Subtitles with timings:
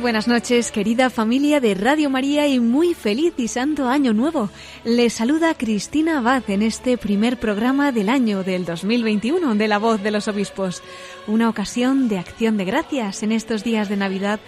[0.00, 4.48] Buenas noches, querida familia de Radio María y muy feliz y santo año nuevo.
[4.84, 10.00] Les saluda Cristina Abad en este primer programa del año del 2021 de La Voz
[10.02, 10.82] de los Obispos.
[11.26, 14.38] Una ocasión de acción de gracias en estos días de Navidad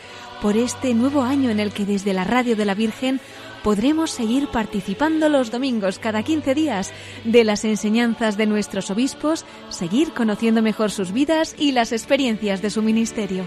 [0.40, 3.20] por este nuevo año en el que desde la Radio de la Virgen
[3.64, 6.92] podremos seguir participando los domingos cada 15 días
[7.24, 12.70] de las enseñanzas de nuestros obispos, seguir conociendo mejor sus vidas y las experiencias de
[12.70, 13.44] su ministerio.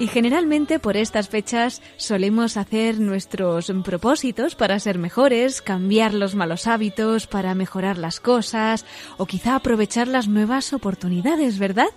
[0.00, 6.66] Y generalmente por estas fechas solemos hacer nuestros propósitos para ser mejores, cambiar los malos
[6.66, 8.86] hábitos, para mejorar las cosas
[9.18, 11.90] o quizá aprovechar las nuevas oportunidades, ¿verdad?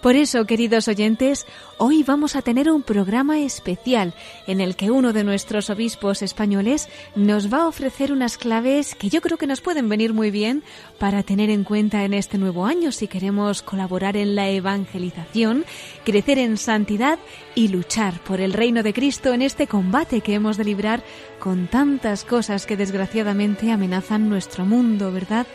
[0.00, 4.14] Por eso, queridos oyentes, hoy vamos a tener un programa especial
[4.46, 9.08] en el que uno de nuestros obispos españoles nos va a ofrecer unas claves que
[9.08, 10.62] yo creo que nos pueden venir muy bien
[10.98, 15.64] para tener en cuenta en este nuevo año si queremos colaborar en la evangelización,
[16.04, 17.18] crecer en santidad
[17.54, 21.02] y luchar por el reino de Cristo en este combate que hemos de librar
[21.38, 25.46] con tantas cosas que desgraciadamente amenazan nuestro mundo, ¿verdad?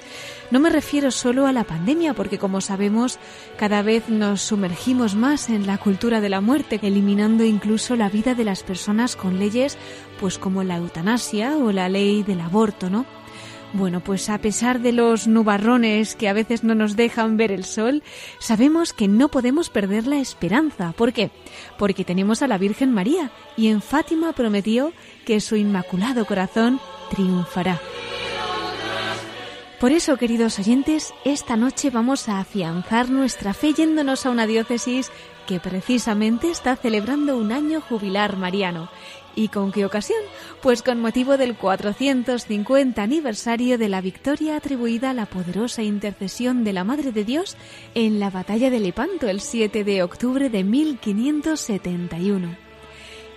[0.53, 3.17] No me refiero solo a la pandemia, porque como sabemos,
[3.57, 8.35] cada vez nos sumergimos más en la cultura de la muerte, eliminando incluso la vida
[8.35, 9.79] de las personas con leyes
[10.19, 13.07] pues como la eutanasia o la ley del aborto, ¿no?
[13.73, 17.63] Bueno, pues a pesar de los nubarrones que a veces no nos dejan ver el
[17.63, 18.03] sol,
[18.37, 20.91] sabemos que no podemos perder la esperanza.
[20.91, 21.31] ¿Por qué?
[21.79, 24.93] Porque tenemos a la Virgen María y en Fátima prometió
[25.25, 27.81] que su inmaculado corazón triunfará.
[29.83, 35.11] Por eso, queridos oyentes, esta noche vamos a afianzar nuestra fe yéndonos a una diócesis
[35.45, 38.89] que precisamente está celebrando un año jubilar mariano.
[39.35, 40.21] ¿Y con qué ocasión?
[40.61, 46.71] Pues con motivo del 450 aniversario de la victoria atribuida a la poderosa intercesión de
[46.71, 47.57] la Madre de Dios
[47.93, 52.72] en la batalla de Lepanto el 7 de octubre de 1571.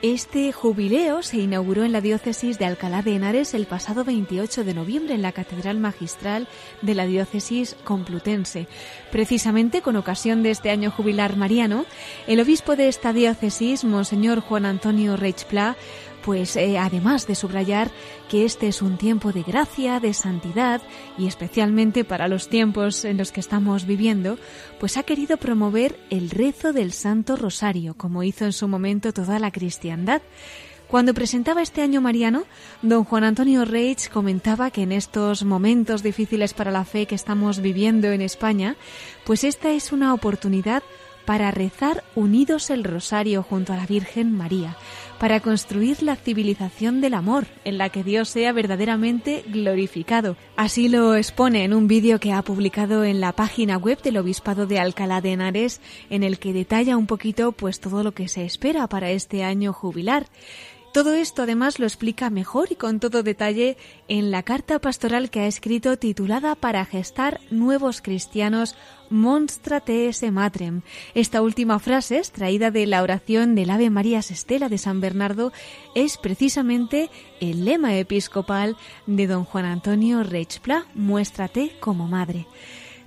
[0.06, 4.72] Este jubileo se inauguró en la diócesis de Alcalá de Henares el pasado 28 de
[4.72, 6.46] noviembre en la Catedral Magistral
[6.80, 8.68] de la diócesis complutense.
[9.10, 11.86] Precisamente con ocasión de este año jubilar mariano,
[12.28, 15.76] el obispo de esta diócesis, Monseñor Juan Antonio Reichpla,
[16.26, 17.92] pues eh, además de subrayar
[18.28, 20.82] que este es un tiempo de gracia, de santidad
[21.16, 24.36] y especialmente para los tiempos en los que estamos viviendo,
[24.80, 29.38] pues ha querido promover el rezo del Santo Rosario, como hizo en su momento toda
[29.38, 30.20] la cristiandad.
[30.88, 32.42] Cuando presentaba este año mariano,
[32.82, 37.60] don Juan Antonio Reich comentaba que en estos momentos difíciles para la fe que estamos
[37.60, 38.74] viviendo en España,
[39.24, 40.82] pues esta es una oportunidad
[41.26, 44.76] para rezar unidos el rosario junto a la Virgen María,
[45.18, 50.36] para construir la civilización del amor, en la que Dios sea verdaderamente glorificado.
[50.56, 54.66] Así lo expone en un vídeo que ha publicado en la página web del Obispado
[54.66, 58.44] de Alcalá de Henares, en el que detalla un poquito pues todo lo que se
[58.44, 60.26] espera para este año jubilar.
[60.96, 63.76] Todo esto además lo explica mejor y con todo detalle
[64.08, 68.74] en la carta pastoral que ha escrito titulada Para gestar nuevos cristianos
[69.10, 70.80] Monstra ese matrem.
[71.14, 75.52] Esta última frase, extraída de la oración del Ave María Estela de San Bernardo,
[75.94, 77.10] es precisamente
[77.40, 82.46] el lema episcopal de don Juan Antonio Reichpla, Muéstrate como madre.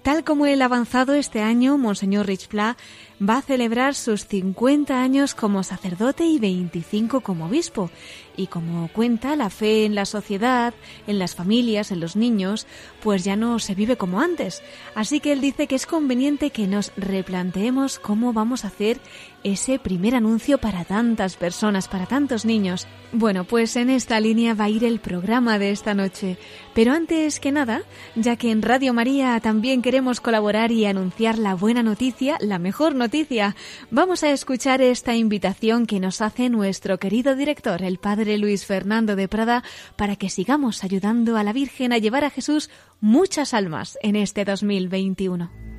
[0.03, 2.77] Tal como el avanzado este año, Monseñor Richpla
[3.21, 7.91] va a celebrar sus 50 años como sacerdote y 25 como obispo.
[8.37, 10.73] Y como cuenta, la fe en la sociedad,
[11.05, 12.65] en las familias, en los niños,
[13.03, 14.63] pues ya no se vive como antes.
[14.95, 19.01] Así que él dice que es conveniente que nos replanteemos cómo vamos a hacer
[19.43, 22.87] ese primer anuncio para tantas personas, para tantos niños.
[23.11, 26.37] Bueno, pues en esta línea va a ir el programa de esta noche.
[26.73, 27.81] Pero antes que nada,
[28.15, 32.95] ya que en Radio María también queremos colaborar y anunciar la buena noticia, la mejor
[32.95, 33.55] noticia,
[33.89, 39.15] vamos a escuchar esta invitación que nos hace nuestro querido director, el Padre Luis Fernando
[39.15, 39.63] de Prada,
[39.95, 42.69] para que sigamos ayudando a la Virgen a llevar a Jesús
[43.01, 45.78] muchas almas en este 2021.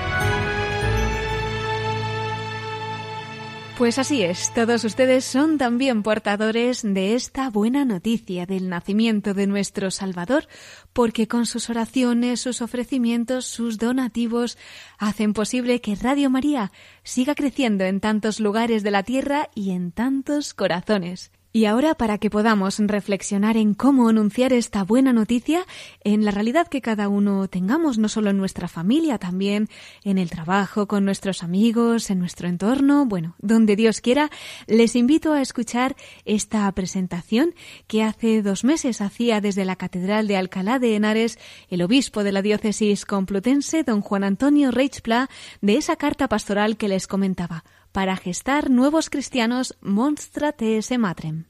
[3.77, 9.47] Pues así es, todos ustedes son también portadores de esta buena noticia del nacimiento de
[9.47, 10.47] nuestro Salvador,
[10.93, 14.59] porque con sus oraciones, sus ofrecimientos, sus donativos,
[14.99, 16.71] hacen posible que Radio María
[17.03, 21.31] siga creciendo en tantos lugares de la tierra y en tantos corazones.
[21.53, 25.65] Y ahora, para que podamos reflexionar en cómo anunciar esta buena noticia
[26.01, 29.67] en la realidad que cada uno tengamos, no solo en nuestra familia, también
[30.05, 34.31] en el trabajo, con nuestros amigos, en nuestro entorno, bueno, donde Dios quiera,
[34.65, 37.53] les invito a escuchar esta presentación
[37.85, 41.37] que hace dos meses hacía desde la Catedral de Alcalá de Henares
[41.69, 46.87] el obispo de la diócesis complutense, don Juan Antonio Reichpla, de esa carta pastoral que
[46.87, 51.45] les comentaba para gestar nuevos cristianos Monstra TS Matrem.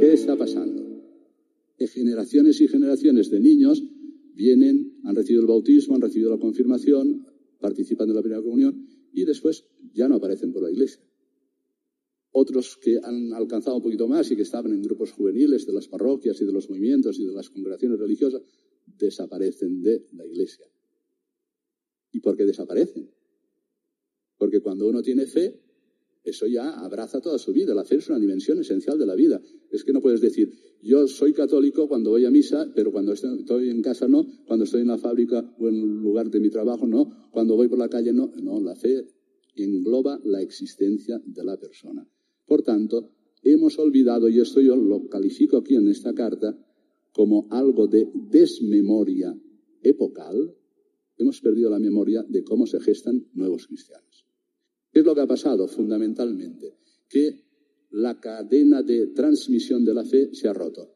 [0.00, 0.82] ¿Qué está pasando?
[1.76, 3.82] Que generaciones y generaciones de niños
[4.34, 7.26] vienen, han recibido el bautismo, han recibido la confirmación,
[7.60, 11.02] participan de la primera comunión y después ya no aparecen por la iglesia.
[12.32, 15.86] Otros que han alcanzado un poquito más y que estaban en grupos juveniles de las
[15.86, 18.42] parroquias y de los movimientos y de las congregaciones religiosas,
[18.98, 20.66] desaparecen de la iglesia.
[22.12, 23.10] ¿Y por qué desaparecen?
[24.38, 25.60] Porque cuando uno tiene fe,
[26.24, 27.74] eso ya abraza toda su vida.
[27.74, 29.40] La fe es una dimensión esencial de la vida.
[29.70, 30.52] Es que no puedes decir,
[30.82, 34.82] yo soy católico cuando voy a misa, pero cuando estoy en casa no, cuando estoy
[34.82, 37.88] en la fábrica o en el lugar de mi trabajo no, cuando voy por la
[37.88, 38.32] calle no.
[38.40, 39.04] No, la fe
[39.56, 42.08] engloba la existencia de la persona.
[42.46, 43.10] Por tanto,
[43.42, 46.56] hemos olvidado, y esto yo lo califico aquí en esta carta,
[47.12, 49.36] como algo de desmemoria
[49.82, 50.54] epocal,
[51.18, 54.26] hemos perdido la memoria de cómo se gestan nuevos cristianos.
[54.90, 56.76] ¿Qué es lo que ha pasado fundamentalmente?
[57.08, 57.44] Que
[57.90, 60.94] la cadena de transmisión de la fe se ha roto.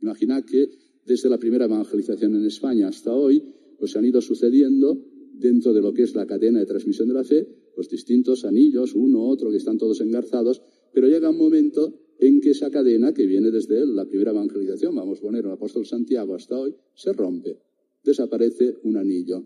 [0.00, 0.68] Imaginad que
[1.04, 3.42] desde la primera evangelización en España hasta hoy,
[3.78, 7.24] pues han ido sucediendo dentro de lo que es la cadena de transmisión de la
[7.24, 7.46] fe,
[7.76, 10.62] los distintos anillos, uno, otro, que están todos engarzados,
[10.92, 15.18] pero llega un momento en que esa cadena que viene desde la primera evangelización, vamos
[15.18, 17.58] a poner el apóstol Santiago hasta hoy, se rompe,
[18.02, 19.44] desaparece un anillo.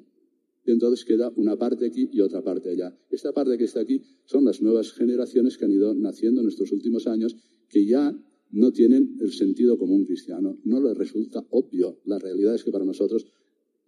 [0.64, 2.97] Y entonces queda una parte aquí y otra parte allá.
[3.11, 6.71] Esta parte que está aquí son las nuevas generaciones que han ido naciendo en estos
[6.71, 7.35] últimos años,
[7.69, 8.14] que ya
[8.52, 10.59] no tienen el sentido común cristiano.
[10.64, 12.00] No les resulta obvio.
[12.05, 13.26] La realidad es que para nosotros,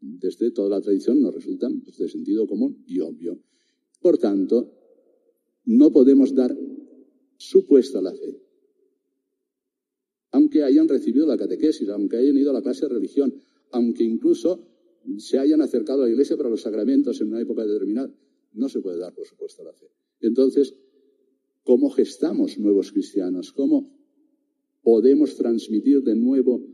[0.01, 3.39] desde toda la tradición, nos resultan pues, de sentido común y obvio.
[4.03, 4.73] Por tanto,
[5.65, 6.57] no podemos dar
[7.37, 8.41] supuesta la fe.
[10.33, 13.35] Aunque hayan recibido la catequesis, aunque hayan ido a la clase de religión,
[13.71, 14.67] aunque incluso
[15.19, 18.13] se hayan acercado a la iglesia para los sacramentos en una época determinada,
[18.55, 19.87] no se puede dar por supuesto la fe.
[20.21, 20.75] Entonces,
[21.63, 23.53] ¿cómo gestamos nuevos cristianos?
[23.53, 23.91] ¿Cómo
[24.83, 26.67] podemos transmitir de nuevo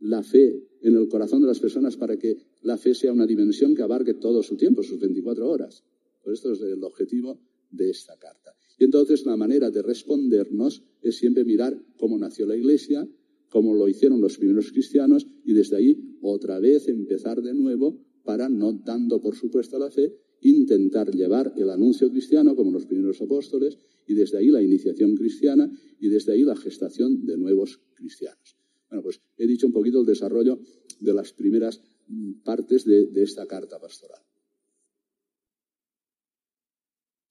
[0.00, 3.74] la fe en el corazón de las personas para que la fe sea una dimensión
[3.74, 5.84] que abarque todo su tiempo, sus 24 horas?
[6.26, 7.38] Pues esto es el objetivo
[7.70, 8.52] de esta carta.
[8.80, 13.08] Y entonces la manera de respondernos es siempre mirar cómo nació la Iglesia,
[13.48, 18.48] cómo lo hicieron los primeros cristianos y desde ahí otra vez empezar de nuevo para,
[18.48, 23.78] no dando por supuesto la fe, intentar llevar el anuncio cristiano como los primeros apóstoles
[24.08, 28.56] y desde ahí la iniciación cristiana y desde ahí la gestación de nuevos cristianos.
[28.90, 30.58] Bueno, pues he dicho un poquito el desarrollo
[30.98, 34.25] de las primeras mm, partes de, de esta carta pastoral.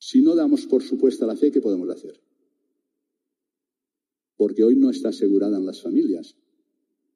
[0.08, 2.22] Si no damos por supuesta la fe, ¿qué podemos hacer?
[4.38, 6.36] Porque hoy no está asegurada en las familias,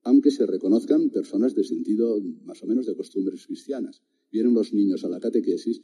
[0.01, 4.01] aunque se reconozcan personas de sentido más o menos de costumbres cristianas.
[4.31, 5.83] Vienen los niños a la catequesis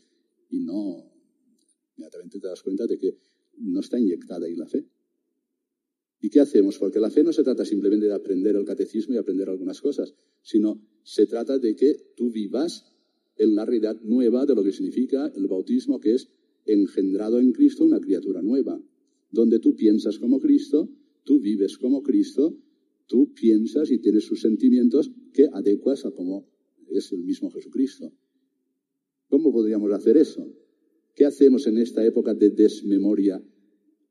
[0.50, 1.14] y no,
[1.96, 3.20] inmediatamente te das cuenta de que
[3.60, 4.90] no está inyectada ahí la fe.
[6.22, 6.80] ¿Y qué hacemos?
[6.80, 10.16] Porque la fe no se trata simplemente de aprender el catecismo y aprender algunas cosas,
[10.42, 12.84] sino se trata de que tú vivas
[13.38, 16.30] en la realidad nueva de lo que significa el bautismo, que es
[16.66, 18.82] engendrado en Cristo una criatura nueva,
[19.32, 20.90] donde tú piensas como Cristo,
[21.24, 22.58] tú vives como Cristo
[23.08, 26.48] Tú piensas y tienes sus sentimientos que adecuas a cómo
[26.90, 28.12] es el mismo Jesucristo.
[29.30, 30.48] ¿Cómo podríamos hacer eso?
[31.14, 33.44] ¿Qué hacemos en esta época de desmemoria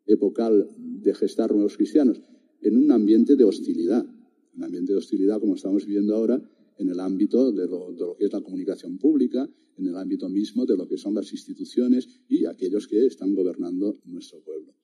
[0.06, 2.20] epocal de gestar nuevos cristianos?
[2.60, 4.06] En un ambiente de hostilidad.
[4.54, 6.40] Un ambiente de hostilidad como estamos viviendo ahora
[6.78, 10.76] en el ámbito de lo, que es la comunicación pública, en el ámbito mismo de
[10.76, 14.74] lo que son las instituciones y aquellos que están gobernando nuestro pueblo.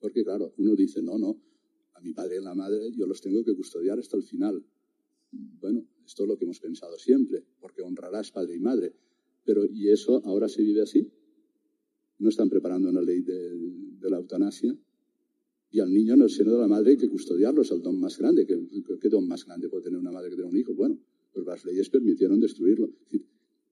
[0.00, 1.40] Porque claro, uno dice, no, no,
[1.94, 4.64] a mi padre y a la madre yo los tengo que custodiar hasta el final.
[5.30, 8.94] Bueno, esto es lo que hemos pensado siempre, porque honrarás padre y madre.
[9.44, 11.10] Pero, ¿y eso ahora se vive así?
[12.18, 14.76] No están preparando una ley de, la eutanasia.
[15.70, 18.00] Y al niño en el seno de la madre hay que custodiarlo, es el don
[18.00, 18.46] más grande.
[18.46, 18.58] ¿Qué,
[19.00, 20.74] ¿Qué, don más grande puede tener una madre que tener un hijo?
[20.74, 20.98] Bueno,
[21.32, 22.90] pues las leyes permitieron destruirlo.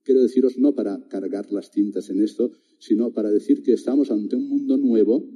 [0.03, 4.37] Quiero deciros no para cargar las tintas en esto, sino para decir que estamos ante
[4.37, 5.29] un mundo nuevo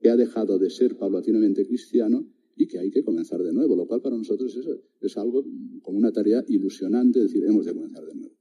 [0.00, 3.86] que ha dejado de ser paulatinamente cristiano y que hay que comenzar de nuevo, lo
[3.86, 4.66] cual para nosotros es,
[5.00, 5.44] es algo
[5.82, 8.34] como una tarea ilusionante, decir, hemos de comenzar de nuevo.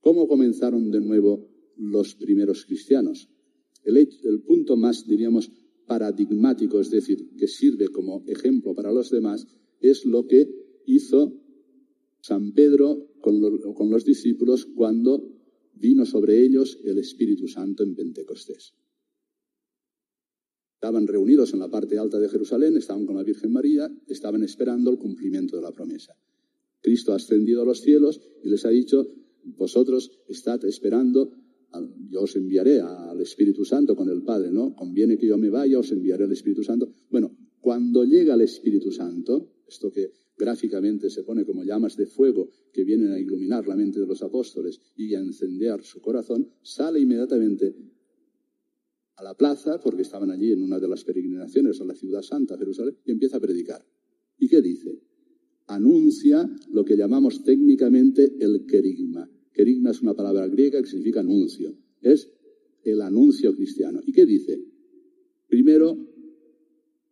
[0.00, 3.28] ¿Cómo comenzaron de nuevo los primeros cristianos?
[3.84, 5.50] El, el punto más, diríamos,
[5.86, 9.46] paradigmático, es decir, que sirve como ejemplo para los demás,
[9.80, 10.48] es lo que
[10.86, 11.32] hizo
[12.20, 15.22] San Pedro con, lo, con los discípulos cuando
[15.74, 18.74] vino sobre ellos el Espíritu Santo en Pentecostés.
[20.74, 24.90] Estaban reunidos en la parte alta de Jerusalén, estaban con la Virgen María, estaban esperando
[24.90, 26.16] el cumplimiento de la promesa.
[26.80, 29.06] Cristo ha ascendido a los cielos y les ha dicho,
[29.42, 31.32] vosotros estad esperando,
[32.08, 34.74] yo os enviaré al Espíritu Santo con el Padre, ¿no?
[34.74, 36.88] Conviene que yo me vaya, os enviaré al Espíritu Santo.
[37.10, 42.48] Bueno, cuando llega el Espíritu Santo, esto que gráficamente se pone como llamas de fuego
[42.72, 47.00] que vienen a iluminar la mente de los apóstoles y a encender su corazón, sale
[47.00, 47.74] inmediatamente
[49.16, 52.56] a la plaza, porque estaban allí en una de las peregrinaciones a la ciudad santa,
[52.56, 53.84] Jerusalén, y empieza a predicar.
[54.38, 55.02] ¿Y qué dice?
[55.66, 59.28] Anuncia lo que llamamos técnicamente el querigma.
[59.52, 61.76] Querigma es una palabra griega que significa anuncio.
[62.00, 62.30] Es
[62.84, 64.00] el anuncio cristiano.
[64.06, 64.62] ¿Y qué dice?
[65.48, 66.07] Primero,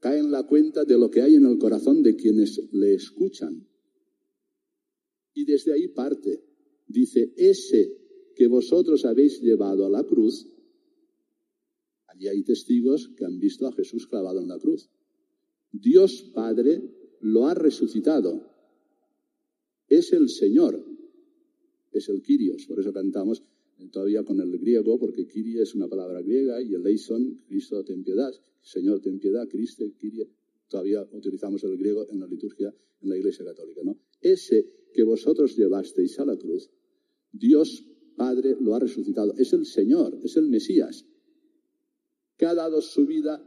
[0.07, 3.67] cae en la cuenta de lo que hay en el corazón de quienes le escuchan.
[5.35, 6.45] Y desde ahí parte.
[6.87, 7.93] Dice, ese
[8.37, 10.47] que vosotros habéis llevado a la cruz,
[12.19, 14.89] y hay testigos que han visto a Jesús clavado en la cruz.
[15.73, 16.83] Dios Padre
[17.21, 18.49] lo ha resucitado.
[19.89, 20.83] Es el Señor.
[21.91, 22.65] Es el Kyrios.
[22.67, 23.43] Por eso cantamos
[23.91, 28.03] todavía con el griego, porque Kyrie es una palabra griega y el leison, Cristo ten
[28.03, 30.29] piedad, Señor ten piedad, Cristo, Kyrie.
[30.69, 33.99] Todavía utilizamos el griego en la liturgia en la Iglesia Católica, ¿no?
[34.21, 36.71] Ese que vosotros llevasteis a la cruz,
[37.31, 37.85] Dios
[38.17, 39.35] Padre lo ha resucitado.
[39.37, 41.05] Es el Señor, es el Mesías
[42.37, 43.47] que ha dado su vida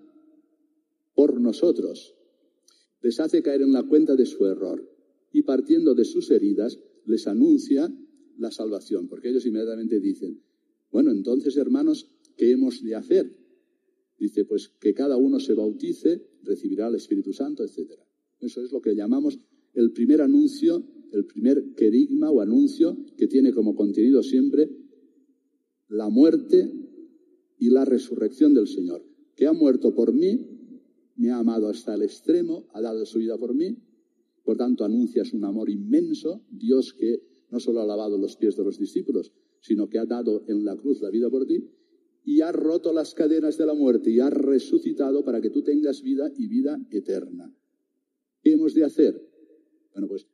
[1.15, 2.15] por nosotros.
[3.01, 4.88] Les hace caer en la cuenta de su error
[5.31, 7.91] y partiendo de sus heridas les anuncia
[8.39, 10.41] la salvación, porque ellos inmediatamente dicen,
[10.91, 13.36] bueno, entonces hermanos, ¿qué hemos de hacer?
[14.17, 17.91] Dice, pues que cada uno se bautice, recibirá el Espíritu Santo, etc.
[18.39, 19.39] Eso es lo que llamamos
[19.74, 24.69] el primer anuncio, el primer querigma o anuncio que tiene como contenido siempre
[25.88, 26.72] la muerte
[27.58, 29.03] y la resurrección del Señor,
[29.36, 30.46] que ha muerto por mí,
[31.15, 33.77] me ha amado hasta el extremo, ha dado su vida por mí,
[34.43, 38.63] por tanto anuncias un amor inmenso, Dios que no solo ha lavado los pies de
[38.63, 41.70] los discípulos, sino que ha dado en la cruz la vida por ti,
[42.24, 46.01] y ha roto las cadenas de la muerte y ha resucitado para que tú tengas
[46.01, 47.53] vida y vida eterna.
[48.41, 49.20] ¿Qué hemos de hacer?
[49.94, 50.27] Bueno, pues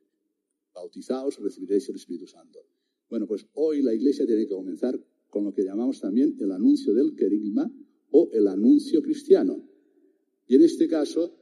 [0.74, 2.60] bautizaos, recibiréis el Espíritu Santo.
[3.08, 6.92] Bueno, pues hoy la Iglesia tiene que comenzar con lo que llamamos también el anuncio
[6.92, 7.70] del querigma
[8.10, 9.62] o el anuncio cristiano.
[10.46, 11.34] Y en este caso,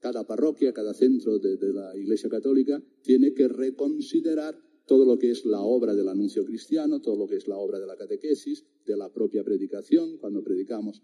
[0.00, 5.30] cada parroquia, cada centro de, de, la Iglesia Católica tiene que reconsiderar todo lo que
[5.30, 8.64] es la obra del anuncio cristiano, todo lo que es la obra de la catequesis,
[8.84, 11.02] de la propia predicación, cuando predicamos,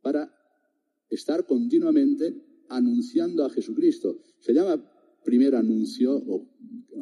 [0.00, 0.32] para
[1.10, 2.34] estar continuamente
[2.68, 4.20] anunciando a Jesucristo.
[4.38, 4.82] Se llama
[5.24, 6.48] primer anuncio o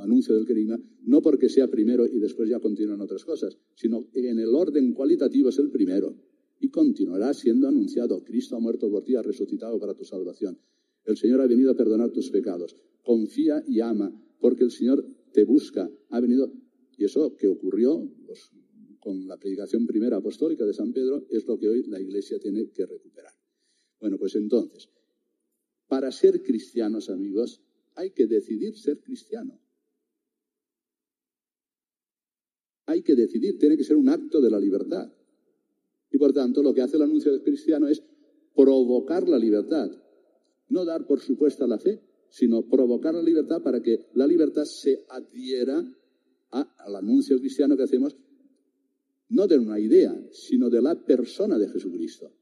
[0.00, 4.38] anuncio del querigma, no porque sea primero y después ya continúan otras cosas, sino en
[4.38, 6.16] el orden cualitativo es el primero
[6.58, 8.24] y continuará siendo anunciado.
[8.24, 10.58] Cristo ha muerto por ti, ha resucitado para tu salvación.
[11.04, 12.76] El Señor ha venido a perdonar tus pecados.
[13.02, 15.06] Confía y ama, porque el Señor
[15.36, 15.88] te busca.
[16.08, 16.50] Ha venido,
[16.96, 18.50] y eso que ocurrió pues,
[18.98, 22.70] con la predicación primera apostólica de San Pedro, es lo que hoy la Iglesia tiene
[22.70, 23.34] que recuperar.
[24.00, 24.88] Bueno, pues entonces,
[25.88, 27.62] para ser cristianos, amigos,
[27.96, 29.60] hay que decidir ser cristiano.
[32.86, 35.12] Hay que decidir, tiene que ser un acto de la libertad.
[36.10, 38.02] Y por tanto, lo que hace el anuncio del cristiano es
[38.54, 39.90] provocar la libertad,
[40.68, 45.04] no dar por supuesta la fe, sino provocar la libertad para que la libertad se
[45.08, 45.84] adhiera
[46.50, 48.16] al anuncio cristiano que hacemos,
[49.28, 52.32] no de una idea, sino de la persona de Jesucristo.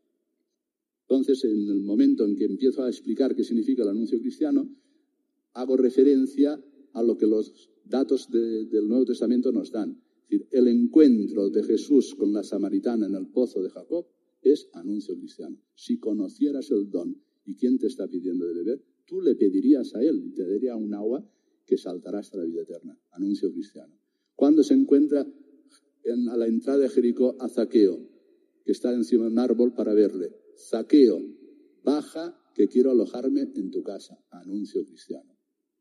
[1.09, 4.69] Entonces, en el momento en que empiezo a explicar qué significa el anuncio cristiano,
[5.53, 6.63] hago referencia
[6.93, 10.01] a lo que los datos del Nuevo Testamento nos dan.
[10.25, 14.07] Es decir, el encuentro de Jesús con la samaritana en el pozo de Jacob
[14.43, 15.59] es anuncio cristiano.
[15.75, 20.03] Si conocieras el don y quién te está pidiendo de beber, tú le pedirías a
[20.03, 21.29] él y te daría un agua
[21.67, 22.99] que saltará hasta la vida eterna.
[23.13, 23.95] Anuncio cristiano.
[24.35, 27.99] Cuando se encuentra a la entrada de Jericó a Zaqueo,
[28.65, 30.33] que está encima de un árbol para verle.
[30.57, 31.21] Zaqueo,
[31.83, 34.19] baja que quiero alojarme en tu casa.
[34.31, 35.37] Anuncio cristiano.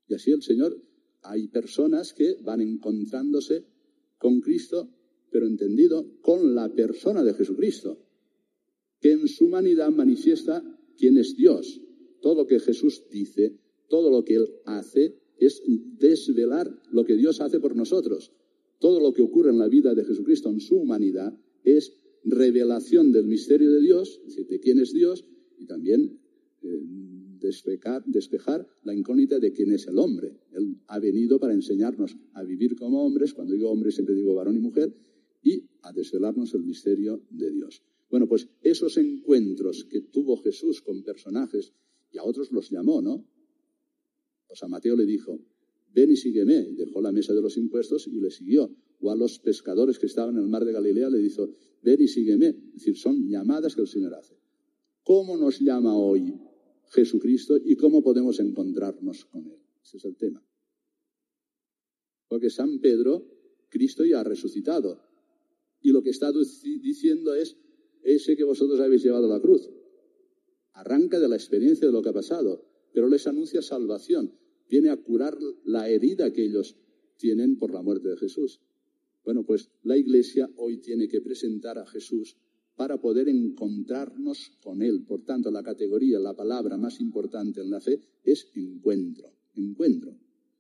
[0.08, 0.76] Y así el Señor,
[1.22, 3.66] hay personas que van encontrándose
[4.18, 4.90] con Cristo,
[5.32, 8.00] pero entendido con la persona de Jesucristo,
[9.00, 10.64] que en su humanidad manifiesta
[10.98, 11.82] quién es Dios.
[12.24, 15.62] Todo lo que Jesús dice, todo lo que Él hace, es
[16.00, 18.32] desvelar lo que Dios hace por nosotros.
[18.80, 23.26] Todo lo que ocurre en la vida de Jesucristo, en su humanidad, es revelación del
[23.26, 25.26] misterio de Dios, es decir, de quién es Dios,
[25.58, 26.18] y también
[26.62, 26.82] eh,
[27.42, 30.40] despejar, la incógnita de quién es el hombre.
[30.54, 34.56] Él ha venido para enseñarnos a vivir como hombres, cuando digo hombre siempre digo varón
[34.56, 34.96] y mujer,
[35.44, 37.84] y a desvelarnos el misterio de Dios.
[38.10, 41.74] Bueno, pues esos encuentros que tuvo Jesús con personajes,
[42.14, 43.28] y a otros los llamó, ¿no?
[44.48, 45.40] Pues a Mateo le dijo,
[45.94, 46.72] ven y sígueme.
[46.74, 48.72] Dejó la mesa de los impuestos y le siguió.
[49.02, 51.50] O a los pescadores que estaban en el mar de Galilea le dijo,
[51.82, 52.50] ven y sígueme.
[52.50, 54.38] Es decir, son llamadas que el Señor hace.
[55.02, 56.40] ¿Cómo nos llama hoy
[56.92, 59.60] Jesucristo y cómo podemos encontrarnos con Él?
[59.84, 60.46] Ese es el tema.
[62.28, 63.28] Porque San Pedro,
[63.70, 65.02] Cristo ya ha resucitado.
[65.82, 67.58] Y lo que está diciendo es,
[68.04, 69.68] ese que vosotros habéis llevado a la cruz.
[70.74, 74.32] Arranca de la experiencia de lo que ha pasado pero les anuncia salvación.
[74.70, 76.78] Viene a curar la herida que ellos
[77.18, 78.62] tienen por la muerte de Jesús.
[79.26, 82.38] Bueno, pues la Iglesia hoy tiene que presentar a Jesús
[82.76, 85.04] para poder encontrarnos con Él.
[85.04, 90.16] Por tanto, la categoría, la palabra más importante en la fe es encuentro, encuentro.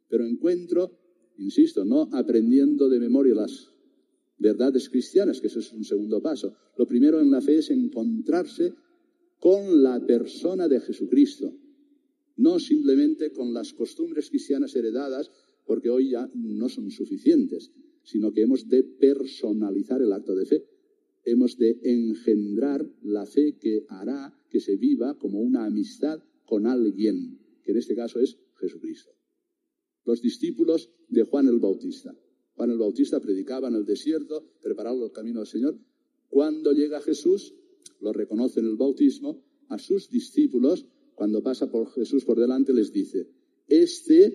[0.09, 0.91] Pero encuentro,
[1.37, 3.71] insisto, no aprendiendo de memoria las
[4.37, 6.53] verdades cristianas, que eso es un segundo paso.
[6.77, 8.73] Lo primero en la fe es encontrarse
[9.43, 11.53] con la persona de Jesucristo
[12.37, 15.29] no simplemente con las costumbres cristianas heredadas,
[15.65, 20.65] porque hoy ya no son suficientes, sino que hemos de personalizar el acto de fe.
[21.25, 27.37] Hemos de engendrar la fe que hará que se viva como una amistad con alguien,
[27.63, 29.11] que en este caso es Jesucristo.
[30.05, 32.15] Los discípulos de Juan el Bautista.
[32.55, 35.77] Juan el Bautista predicaba en el desierto, preparando el camino del Señor.
[36.29, 37.53] Cuando llega Jesús,
[38.01, 42.91] lo reconoce en el bautismo, a sus discípulos cuando pasa por Jesús por delante, les
[42.91, 43.27] dice,
[43.67, 44.33] este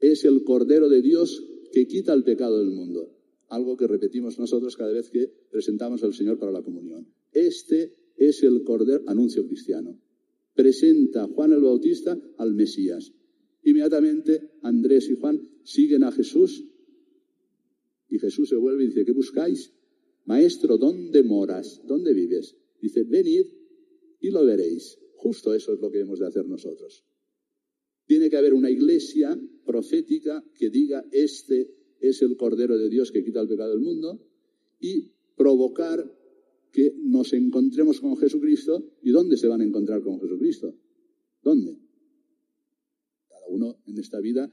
[0.00, 3.10] es el Cordero de Dios que quita el pecado del mundo.
[3.48, 7.06] Algo que repetimos nosotros cada vez que presentamos al Señor para la comunión.
[7.32, 9.98] Este es el Cordero, anuncio cristiano.
[10.54, 13.12] Presenta Juan el Bautista al Mesías.
[13.64, 16.64] Inmediatamente Andrés y Juan siguen a Jesús
[18.08, 19.73] y Jesús se vuelve y dice, ¿qué buscáis?
[20.24, 21.82] Maestro, ¿dónde moras?
[21.86, 22.56] ¿Dónde vives?
[22.80, 23.46] Dice, venid
[24.20, 24.98] y lo veréis.
[25.16, 27.04] Justo eso es lo que hemos de hacer nosotros.
[28.06, 33.24] Tiene que haber una iglesia profética que diga, este es el Cordero de Dios que
[33.24, 34.20] quita el pecado del mundo,
[34.80, 36.04] y provocar
[36.72, 38.92] que nos encontremos con Jesucristo.
[39.02, 40.74] ¿Y dónde se van a encontrar con Jesucristo?
[41.42, 41.78] ¿Dónde?
[43.28, 44.52] Cada uno en esta vida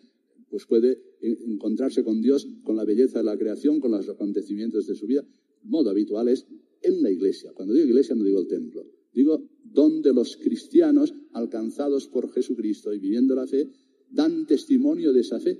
[0.49, 4.95] pues puede encontrarse con Dios, con la belleza de la creación, con los acontecimientos de
[4.95, 5.25] su vida.
[5.63, 6.45] Modo habitual es
[6.81, 7.51] en la iglesia.
[7.53, 8.85] Cuando digo iglesia no digo el templo.
[9.13, 13.69] Digo, donde los cristianos, alcanzados por Jesucristo y viviendo la fe,
[14.09, 15.59] dan testimonio de esa fe.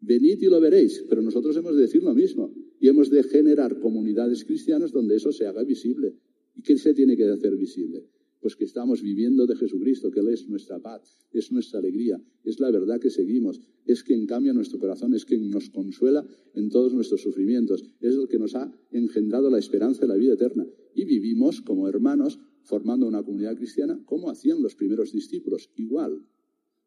[0.00, 3.78] Venid y lo veréis, pero nosotros hemos de decir lo mismo y hemos de generar
[3.80, 6.14] comunidades cristianas donde eso se haga visible.
[6.54, 8.06] ¿Y qué se tiene que hacer visible?
[8.44, 12.60] Pues que estamos viviendo de Jesucristo, que Él es nuestra paz, es nuestra alegría, es
[12.60, 16.92] la verdad que seguimos, es quien cambia nuestro corazón, es quien nos consuela en todos
[16.92, 20.66] nuestros sufrimientos, es el que nos ha engendrado la esperanza de la vida eterna.
[20.94, 26.26] Y vivimos como hermanos formando una comunidad cristiana como hacían los primeros discípulos, igual.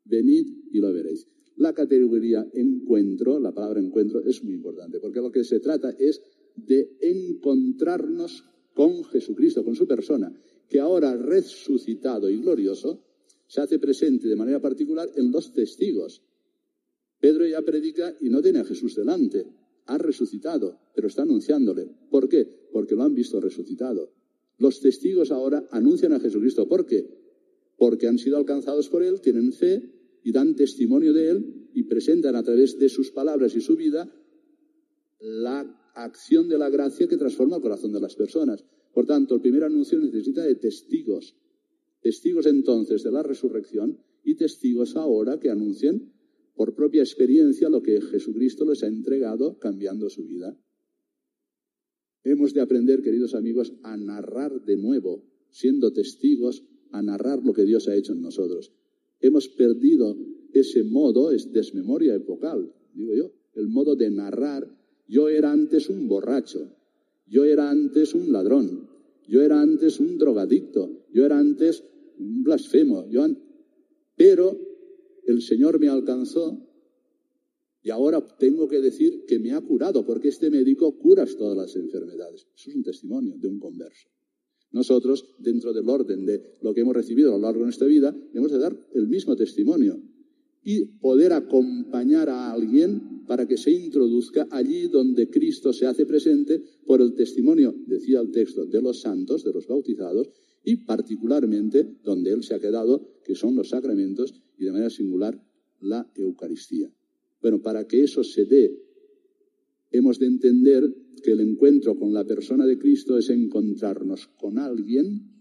[0.06, 1.28] Venid y lo veréis.
[1.56, 6.22] La categoría encuentro, la palabra encuentro, es muy importante, porque lo que se trata es
[6.56, 8.44] de encontrarnos
[8.76, 10.32] con Jesucristo, con su persona,
[10.70, 13.04] que ahora resucitado y glorioso
[13.48, 16.22] se hace presente de manera particular en los testigos.
[17.20, 19.46] Pedro ya predica y no tiene a Jesús delante,
[19.86, 21.90] ha resucitado, pero está anunciándole.
[22.10, 22.46] ¿Por qué?
[22.72, 24.12] Porque lo han visto resucitado.
[24.58, 26.68] Los testigos ahora anuncian a Jesucristo.
[26.68, 27.08] ¿Por qué?
[27.78, 32.36] porque han sido alcanzados por Él, tienen fe y dan testimonio de Él y presentan
[32.36, 34.12] a través de sus palabras y su vida
[35.20, 38.66] la acción de la gracia que transforma el corazón de las personas.
[38.98, 41.36] Por tanto, el primer anuncio necesita de testigos.
[42.02, 46.14] Testigos entonces de la resurrección y testigos ahora que anuncien
[46.56, 50.60] por propia experiencia lo que Jesucristo les ha entregado cambiando su vida.
[52.24, 57.66] Hemos de aprender, queridos amigos, a narrar de nuevo, siendo testigos, a narrar lo que
[57.66, 58.74] Dios ha hecho en nosotros.
[59.20, 60.18] Hemos perdido
[60.54, 64.76] ese modo, es desmemoria epocal, digo yo, el modo de narrar.
[65.08, 66.74] Yo era antes un borracho,
[67.28, 68.87] yo era antes un ladrón,
[69.28, 71.84] yo era antes un drogadicto, yo era antes
[72.18, 73.26] un blasfemo, yo
[74.16, 74.58] pero
[75.26, 76.64] el Señor me alcanzó
[77.84, 81.76] y ahora tengo que decir que me ha curado, porque este médico cura todas las
[81.76, 82.48] enfermedades.
[82.56, 84.10] Eso es un testimonio de un converso.
[84.72, 88.14] Nosotros, dentro del orden de lo que hemos recibido a lo largo de nuestra vida,
[88.34, 90.02] hemos de dar el mismo testimonio
[90.70, 96.62] y poder acompañar a alguien para que se introduzca allí donde Cristo se hace presente
[96.86, 100.30] por el testimonio, decía el texto, de los santos, de los bautizados,
[100.66, 105.42] y particularmente donde Él se ha quedado, que son los sacramentos y de manera singular
[105.80, 106.94] la Eucaristía.
[107.42, 108.78] Bueno, para que eso se dé,
[109.92, 110.84] hemos de entender
[111.24, 115.32] que el encuentro con la persona de Cristo es encontrarnos con alguien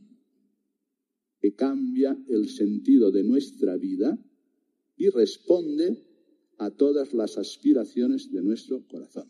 [1.41, 4.17] que cambia el sentido de nuestra vida
[4.97, 6.03] y responde
[6.59, 9.29] a todas las aspiraciones de nuestro corazón.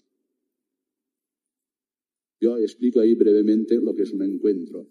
[2.40, 4.88] Yo explico ahí brevemente lo que es un encuentro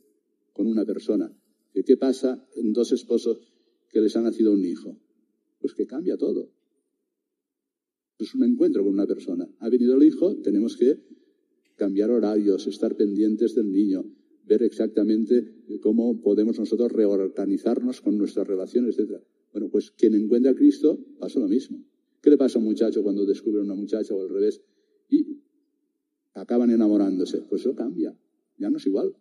[0.53, 1.31] con una persona.
[1.73, 3.39] ¿Qué pasa en dos esposos
[3.89, 4.99] que les ha nacido un hijo?
[5.59, 6.51] Pues que cambia todo.
[8.17, 9.47] Es un encuentro con una persona.
[9.59, 10.97] Ha venido el hijo, tenemos que
[11.75, 14.05] cambiar horarios, estar pendientes del niño,
[14.45, 19.21] ver exactamente cómo podemos nosotros reorganizarnos con nuestras relaciones, etc.
[19.55, 21.81] Bueno, pues quien encuentra a Cristo pasa lo mismo.
[22.21, 24.61] ¿Qué le pasa a un muchacho cuando descubre a una muchacha o al revés?
[25.09, 25.39] Y
[26.33, 27.37] acaban enamorándose.
[27.49, 28.13] Pues eso cambia.
[28.57, 29.15] Ya no es igual.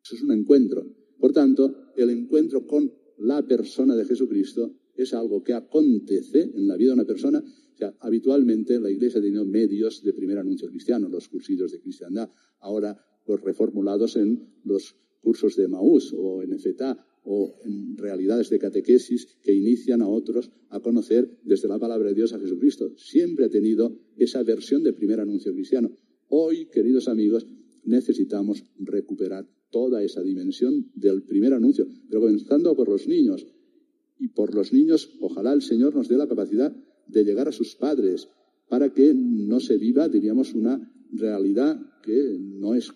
[0.00, 0.86] Eso es un encuentro.
[1.18, 6.76] Por tanto, el encuentro con la persona de Jesucristo es algo que acontece en la
[6.76, 7.40] vida de una persona.
[7.40, 11.80] O sea, habitualmente la Iglesia ha tenido medios de primer anuncio cristiano, los cursillos de
[11.80, 18.50] cristiandad, ahora pues reformulados en los cursos de Maús o en FETA o en realidades
[18.50, 22.92] de catequesis que inician a otros a conocer desde la palabra de Dios a Jesucristo.
[22.96, 25.90] Siempre ha tenido esa versión de primer anuncio cristiano.
[26.28, 27.46] Hoy, queridos amigos,
[27.84, 33.46] necesitamos recuperar toda esa dimensión del primer anuncio, pero comenzando por los niños.
[34.18, 36.74] Y por los niños, ojalá el Señor nos dé la capacidad
[37.06, 38.28] de llegar a sus padres
[38.68, 42.92] para que no se viva, diríamos, una realidad que no es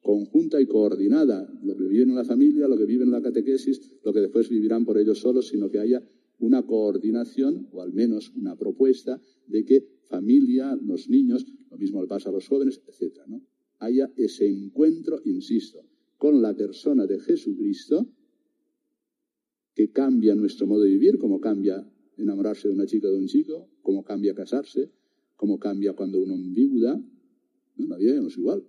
[0.00, 3.80] conjunta y coordinada, lo que viven en la familia, lo que viven en la catequesis,
[4.04, 6.02] lo que después vivirán por ellos solos, sino que haya
[6.38, 12.08] una coordinación o al menos una propuesta de que familia, los niños, lo mismo le
[12.08, 13.42] pasa a los jóvenes, etcétera, ¿no?
[13.80, 15.84] Haya ese encuentro, insisto,
[16.16, 18.08] con la persona de Jesucristo
[19.74, 23.26] que cambia nuestro modo de vivir, como cambia enamorarse de una chica o de un
[23.26, 24.90] chico, como cambia casarse,
[25.36, 27.00] como cambia cuando uno enviuda.
[27.76, 28.64] No, no es igual.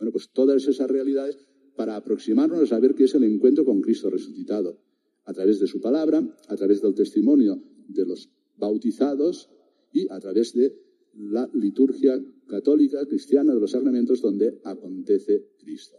[0.00, 1.36] Bueno, pues todas esas realidades
[1.76, 4.80] para aproximarnos a saber qué es el encuentro con Cristo resucitado,
[5.24, 9.50] a través de su palabra, a través del testimonio de los bautizados
[9.92, 10.74] y a través de
[11.12, 15.98] la liturgia católica, cristiana, de los sacramentos donde acontece Cristo.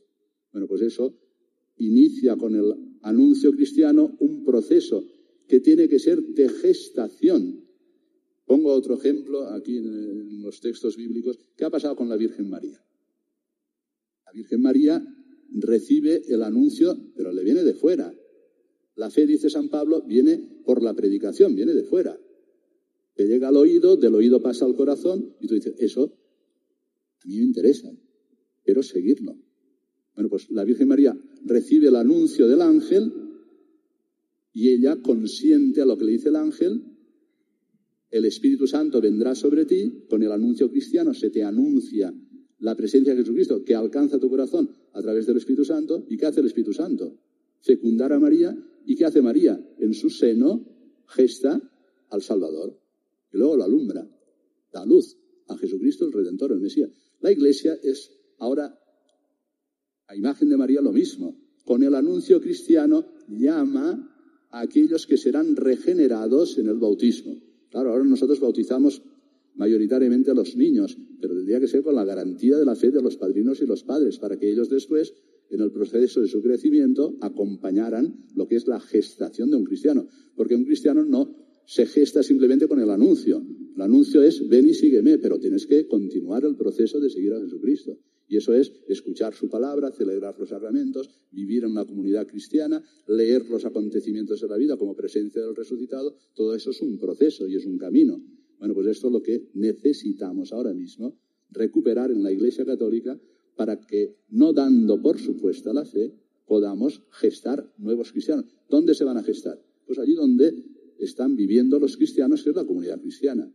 [0.51, 1.15] Bueno, pues eso
[1.77, 5.05] inicia con el anuncio cristiano un proceso
[5.47, 7.65] que tiene que ser de gestación.
[8.45, 11.37] Pongo otro ejemplo aquí en los textos bíblicos.
[11.55, 12.83] ¿Qué ha pasado con la Virgen María?
[14.31, 15.05] La Virgen María
[15.49, 18.13] recibe el anuncio, pero le viene de fuera.
[18.95, 22.17] La fe, dice San Pablo, viene por la predicación, viene de fuera.
[23.13, 26.17] Te llega al oído, del oído pasa al corazón y tú dices, eso
[27.23, 27.91] a mí me interesa,
[28.63, 29.37] quiero seguirlo.
[30.15, 33.11] Bueno, pues la Virgen María recibe el anuncio del ángel
[34.53, 36.85] y ella consiente a lo que le dice el ángel.
[38.09, 42.13] El Espíritu Santo vendrá sobre ti, con el anuncio cristiano se te anuncia
[42.61, 46.05] la presencia de Jesucristo que alcanza tu corazón a través del Espíritu Santo.
[46.09, 47.17] ¿Y qué hace el Espíritu Santo?
[47.59, 48.55] Fecundar a María.
[48.85, 49.59] ¿Y qué hace María?
[49.79, 50.65] En su seno
[51.07, 51.59] gesta
[52.09, 52.79] al Salvador.
[53.33, 54.07] Y luego lo alumbra,
[54.71, 56.89] da luz a Jesucristo, el Redentor, el Mesías.
[57.19, 58.77] La Iglesia es ahora,
[60.07, 61.35] a imagen de María, lo mismo.
[61.65, 67.39] Con el anuncio cristiano llama a aquellos que serán regenerados en el bautismo.
[67.69, 69.01] Claro, ahora nosotros bautizamos
[69.55, 73.01] mayoritariamente a los niños, pero tendría que ser con la garantía de la fe de
[73.01, 75.13] los padrinos y los padres, para que ellos después
[75.51, 80.07] en el proceso de su crecimiento acompañaran lo que es la gestación de un cristiano.
[80.35, 81.35] Porque un cristiano no
[81.65, 83.45] se gesta simplemente con el anuncio.
[83.75, 87.41] El anuncio es ven y sígueme, pero tienes que continuar el proceso de seguir a
[87.41, 87.97] Jesucristo.
[88.27, 93.45] Y eso es escuchar su palabra, celebrar los sacramentos, vivir en una comunidad cristiana, leer
[93.49, 96.15] los acontecimientos de la vida como presencia del resucitado.
[96.33, 98.23] Todo eso es un proceso y es un camino.
[98.61, 101.17] Bueno, pues esto es lo que necesitamos ahora mismo,
[101.49, 103.19] recuperar en la Iglesia Católica
[103.55, 106.13] para que, no dando por supuesta la fe,
[106.45, 108.45] podamos gestar nuevos cristianos.
[108.69, 109.59] ¿Dónde se van a gestar?
[109.87, 110.53] Pues allí donde
[110.99, 113.51] están viviendo los cristianos, que es la comunidad cristiana.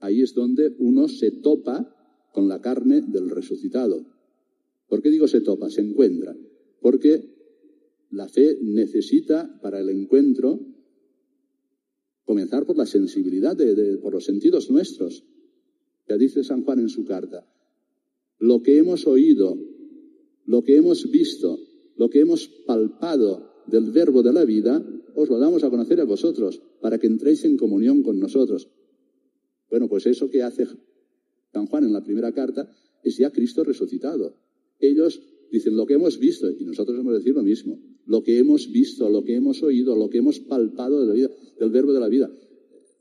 [0.00, 1.94] Ahí es donde uno se topa
[2.32, 4.04] con la carne del resucitado.
[4.88, 5.70] ¿Por qué digo se topa?
[5.70, 6.36] Se encuentra.
[6.80, 7.22] Porque
[8.10, 10.58] la fe necesita para el encuentro
[12.30, 13.58] comenzar por la sensibilidad,
[14.00, 15.24] por los sentidos nuestros.
[16.08, 17.44] Ya dice San Juan en su carta,
[18.38, 19.58] lo que hemos oído,
[20.46, 21.58] lo que hemos visto,
[21.96, 24.80] lo que hemos palpado del verbo de la vida,
[25.16, 28.68] os lo damos a conocer a vosotros, para que entréis en comunión con nosotros.
[29.68, 30.68] Bueno, pues eso que hace
[31.52, 32.70] San Juan en la primera carta
[33.02, 34.36] es ya Cristo resucitado.
[34.78, 37.80] Ellos dicen lo que hemos visto y nosotros hemos de decir lo mismo.
[38.06, 41.30] Lo que hemos visto, lo que hemos oído, lo que hemos palpado de la vida,
[41.60, 42.28] del verbo de la vida.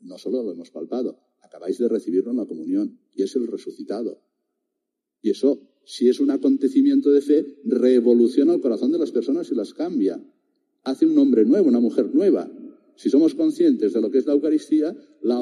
[0.02, 4.22] No solo lo hemos palpado, acabáis de recibirlo en la comunión y es el resucitado.
[5.22, 9.56] Y eso, si es un acontecimiento de fe, revoluciona el corazón de las personas y
[9.56, 10.22] las cambia.
[10.84, 12.52] Hace un hombre nuevo, una mujer nueva.
[12.96, 15.42] Si somos conscientes de lo que es la Eucaristía, la,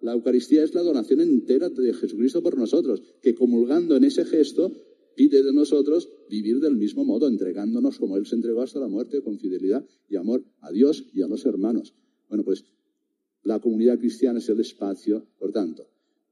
[0.00, 4.70] la Eucaristía es la donación entera de Jesucristo por nosotros, que comulgando en ese gesto
[5.16, 9.22] pide de nosotros vivir del mismo modo, entregándonos como Él se entregó hasta la muerte,
[9.22, 11.94] con fidelidad y amor a Dios y a los hermanos.
[12.28, 12.64] Bueno, pues
[13.42, 15.88] la comunidad cristiana es el espacio, por tanto,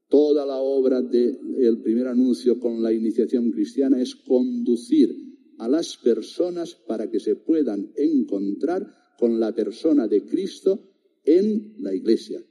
[0.07, 5.13] toda la obra del primer anuncio con la iniciación cristiana es conducir
[5.57, 10.79] a las personas para que se puedan encontrar con la persona de Cristo
[11.23, 12.43] en la iglesia,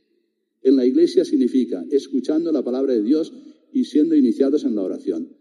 [0.64, 3.32] en la iglesia significa escuchando la palabra de Dios
[3.70, 5.36] y siendo iniciados en la oración,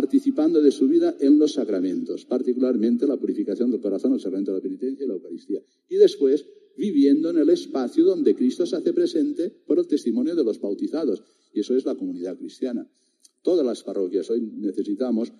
[0.00, 4.58] participando de su vida en los sacramentos, particularmente la purificación del corazón, el sacramento de
[4.58, 5.60] la penitencia y la Eucaristía.
[5.88, 10.44] Y después viviendo en el espacio donde Cristo se hace presente por el testimonio de
[10.44, 11.24] los bautizados.
[11.52, 12.88] Y eso es la comunidad cristiana.
[13.42, 15.32] Todas las parroquias hoy necesitamos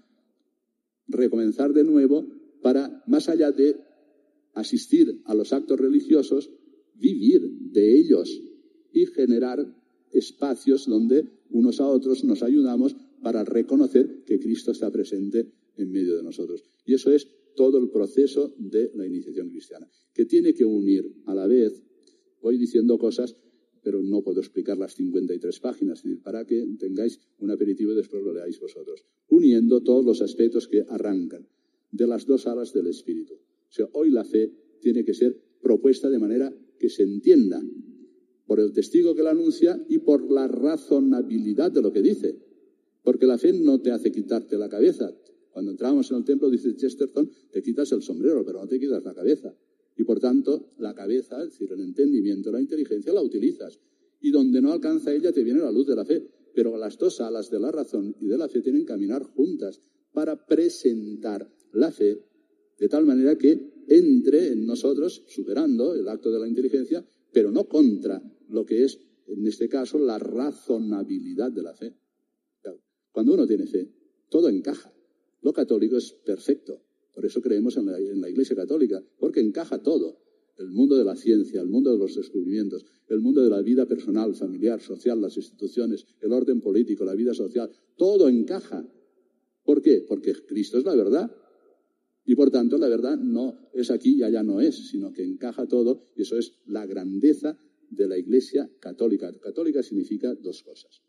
[1.07, 2.27] recomenzar de nuevo
[2.61, 3.77] para, más allá de
[4.55, 6.51] asistir a los actos religiosos,
[6.97, 8.43] vivir de ellos,
[8.93, 9.73] y generar
[10.11, 16.17] espacios donde unos a otros nos ayudamos para reconocer que Cristo está presente en medio
[16.17, 16.65] de nosotros.
[16.85, 21.35] Y eso es todo el proceso de la iniciación cristiana, que tiene que unir a
[21.35, 21.83] la vez,
[22.41, 23.37] voy diciendo cosas,
[23.83, 28.33] pero no puedo explicar las 53 páginas, para que tengáis un aperitivo y después lo
[28.33, 31.49] leáis vosotros, uniendo todos los aspectos que arrancan
[31.91, 33.35] de las dos alas del Espíritu.
[33.35, 37.61] O sea, hoy la fe tiene que ser propuesta de manera que se entienda
[38.47, 42.39] por el testigo que la anuncia y por la razonabilidad de lo que dice.
[43.09, 45.11] Porque la fe no te hace quitarte la cabeza.
[45.51, 49.03] Cuando entramos en el templo, dice Chesterton, te quitas el sombrero, pero no te quitas
[49.03, 49.57] la cabeza.
[49.97, 53.81] Y por tanto, la cabeza, es decir, el entendimiento, la inteligencia, la utilizas.
[54.21, 56.23] Y donde no alcanza ella, te viene la luz de la fe.
[56.55, 59.81] Pero las dos alas de la razón y de la fe tienen que caminar juntas
[60.13, 62.23] para presentar la fe
[62.79, 67.67] de tal manera que entre en nosotros, superando el acto de la inteligencia, pero no
[67.67, 71.95] contra lo que es, en este caso, la razonabilidad de la fe.
[73.19, 73.91] Cuando uno tiene fe,
[74.29, 74.95] todo encaja.
[75.43, 76.81] Lo católico es perfecto.
[77.13, 80.21] Por eso creemos en la, en la Iglesia Católica, porque encaja todo.
[80.57, 83.87] El mundo de la ciencia, el mundo de los descubrimientos, el mundo de la vida
[83.87, 88.89] personal, familiar, social, las instituciones, el orden político, la vida social, todo encaja.
[89.65, 90.05] ¿Por qué?
[90.07, 91.29] Porque Cristo es la verdad.
[92.25, 95.67] Y por tanto, la verdad no es aquí y allá no es, sino que encaja
[95.67, 97.59] todo y eso es la grandeza
[97.91, 99.37] de la Iglesia católica.
[99.41, 101.03] Católica significa dos cosas.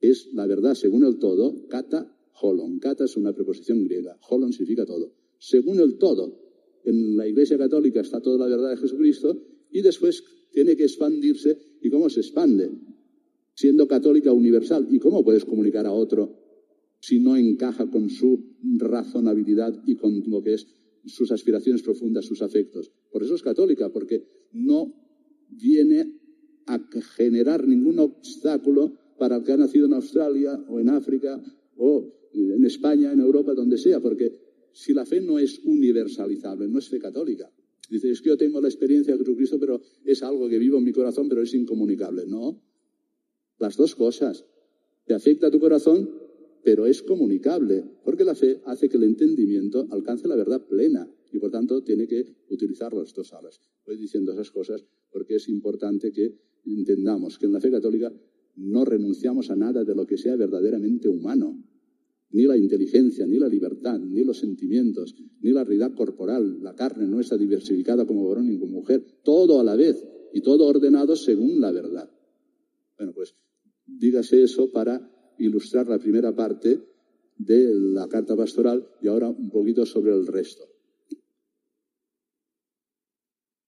[0.00, 2.78] Es la verdad según el todo, kata, holon.
[2.78, 5.12] Kata es una preposición griega, holon significa todo.
[5.38, 6.44] Según el todo,
[6.84, 11.58] en la Iglesia católica está toda la verdad de Jesucristo y después tiene que expandirse.
[11.80, 12.70] ¿Y cómo se expande?
[13.54, 14.86] Siendo católica universal.
[14.90, 16.40] ¿Y cómo puedes comunicar a otro
[17.00, 20.66] si no encaja con su razonabilidad y con lo que es
[21.06, 22.92] sus aspiraciones profundas, sus afectos?
[23.10, 24.94] Por eso es católica, porque no
[25.48, 26.12] viene
[26.66, 26.80] a
[27.16, 31.42] generar ningún obstáculo para el que ha nacido en Australia o en África
[31.76, 34.32] o en España, en Europa, donde sea, porque
[34.72, 37.50] si la fe no es universalizable, no es fe católica.
[37.88, 40.84] Dice, es que yo tengo la experiencia de Jesucristo, pero es algo que vivo en
[40.84, 42.26] mi corazón, pero es incomunicable.
[42.26, 42.60] No.
[43.58, 44.44] Las dos cosas.
[45.06, 46.10] Te afecta a tu corazón,
[46.64, 51.38] pero es comunicable, porque la fe hace que el entendimiento alcance la verdad plena y
[51.38, 53.60] por tanto tiene que utilizar las dos alas.
[53.86, 58.12] Voy diciendo esas cosas porque es importante que entendamos que en la fe católica
[58.56, 61.62] no renunciamos a nada de lo que sea verdaderamente humano,
[62.30, 66.62] ni la inteligencia, ni la libertad, ni los sentimientos, ni la realidad corporal.
[66.62, 70.40] La carne no está diversificada como varón ni como mujer, todo a la vez y
[70.40, 72.10] todo ordenado según la verdad.
[72.98, 73.36] Bueno, pues
[73.86, 76.80] dígase eso para ilustrar la primera parte
[77.36, 80.64] de la carta pastoral y ahora un poquito sobre el resto.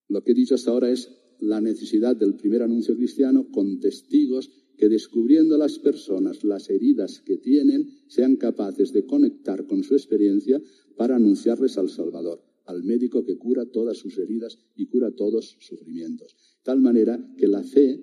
[0.09, 4.51] Lo que he dicho hasta ahora es la necesidad del primer anuncio cristiano con testigos
[4.77, 10.61] que descubriendo las personas las heridas que tienen sean capaces de conectar con su experiencia
[10.97, 15.67] para anunciarles al Salvador, al médico que cura todas sus heridas y cura todos sus
[15.67, 16.37] sufrimientos.
[16.63, 18.01] Tal manera que la fe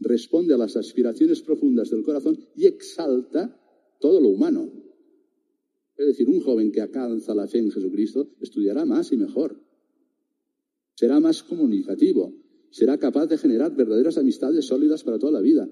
[0.00, 3.60] responde a las aspiraciones profundas del corazón y exalta
[4.00, 4.72] todo lo humano.
[5.96, 9.60] Es decir, un joven que alcanza la fe en Jesucristo estudiará más y mejor.
[10.94, 12.32] Será más comunicativo,
[12.70, 15.68] será capaz de generar verdaderas amistades sólidas para toda la vida,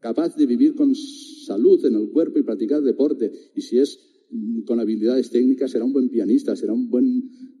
[0.00, 3.32] capaz de vivir con salud en el cuerpo y practicar deporte.
[3.54, 3.98] Y si es
[4.30, 7.06] mm, con habilidades técnicas, será un buen pianista, será un buen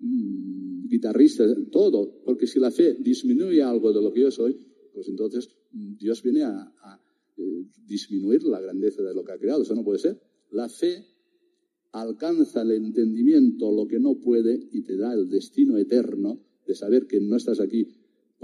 [0.00, 2.22] mm, guitarrista, todo.
[2.24, 4.56] Porque si la fe disminuye algo de lo que yo soy,
[4.92, 7.00] pues entonces mm, Dios viene a,
[7.36, 9.62] eh, disminuir la grandeza de lo que ha creado.
[9.62, 10.20] Eso no puede ser.
[10.50, 11.04] La fe
[11.92, 17.06] alcanza el entendimiento, lo que no puede, y te da el destino eterno de saber
[17.06, 17.86] que no estás aquí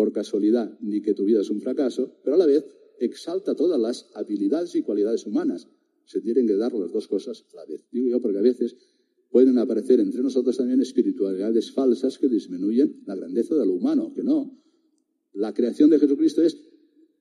[0.00, 2.64] por casualidad ni que tu vida es un fracaso, pero a la vez
[3.00, 5.68] exalta todas las habilidades y cualidades humanas.
[6.06, 7.84] Se tienen que dar las dos cosas a la vez.
[7.92, 8.78] Digo yo porque a veces
[9.28, 14.22] pueden aparecer entre nosotros también espiritualidades falsas que disminuyen la grandeza de lo humano, que
[14.22, 14.58] no.
[15.34, 16.56] La creación de Jesucristo es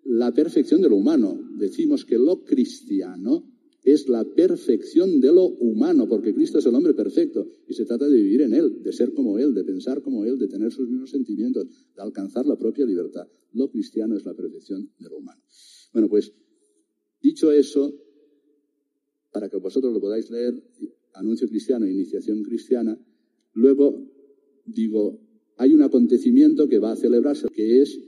[0.06, 1.38] la perfección de lo humano.
[1.58, 6.94] Decimos que lo cristiano es la perfección de lo humano, porque Cristo es el hombre
[6.94, 10.26] perfecto y se trata de vivir en Él, de ser como Él, de pensar como
[10.26, 11.65] Él, de tener sus mismos sentimientos,
[11.96, 13.28] de alcanzar la propia libertad.
[13.54, 15.42] Lo cristiano es la perfección de lo humano.
[15.94, 16.34] Bueno, pues
[17.22, 17.94] dicho eso,
[19.32, 20.62] para que vosotros lo podáis leer,
[21.13, 23.00] anuncio cristiano, iniciación cristiana,
[23.54, 24.06] luego
[24.65, 25.20] digo,
[25.58, 28.00] hay un acontecimiento que va a celebrarse, que es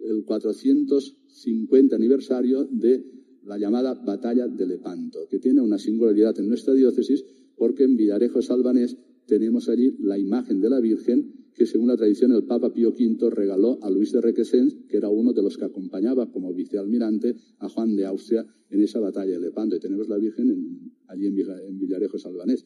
[0.00, 3.04] el 450 aniversario de
[3.46, 7.24] la llamada Batalla de Lepanto, que tiene una singularidad en nuestra diócesis
[7.56, 12.32] porque en Villarejo Salvanés tenemos allí la imagen de la Virgen que según la tradición
[12.32, 15.64] el Papa Pío V regaló a Luis de Requesens, que era uno de los que
[15.64, 19.76] acompañaba como vicealmirante a Juan de Austria en esa batalla de Lepanto.
[19.76, 22.64] Y tenemos la Virgen allí en, Villarejo Salvanés.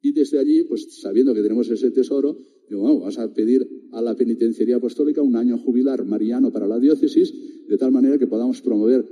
[0.00, 2.38] Y desde allí, pues sabiendo que tenemos ese tesoro,
[2.70, 7.34] vamos a pedir a la Penitenciaría Apostólica un año jubilar mariano para la diócesis,
[7.66, 9.04] de tal manera que podamos promover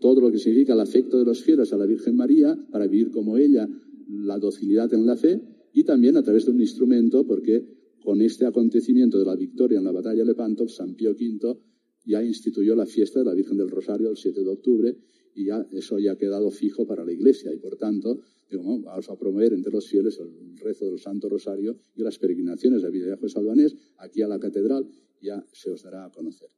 [0.00, 3.10] todo lo que significa el afecto de los fieles a la Virgen María para vivir
[3.10, 3.68] como ella,
[4.08, 5.40] la docilidad en la fe
[5.72, 7.64] y también a través de un instrumento, porque
[8.02, 11.58] con este acontecimiento de la victoria en la batalla de Lepanto, San Pío V
[12.04, 14.96] ya instituyó la fiesta de la Virgen del Rosario el 7 de octubre
[15.34, 18.18] y ya eso ya ha quedado fijo para la Iglesia y por tanto
[18.50, 22.88] vamos a promover entre los fieles el rezo del Santo Rosario y las peregrinaciones a
[22.88, 24.88] Villarejo Salvanés aquí a la catedral
[25.20, 26.48] ya se os dará a conocer.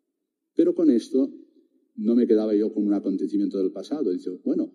[0.54, 1.28] Pero con esto
[1.96, 4.10] no me quedaba yo con un acontecimiento del pasado.
[4.10, 4.72] Dice, bueno,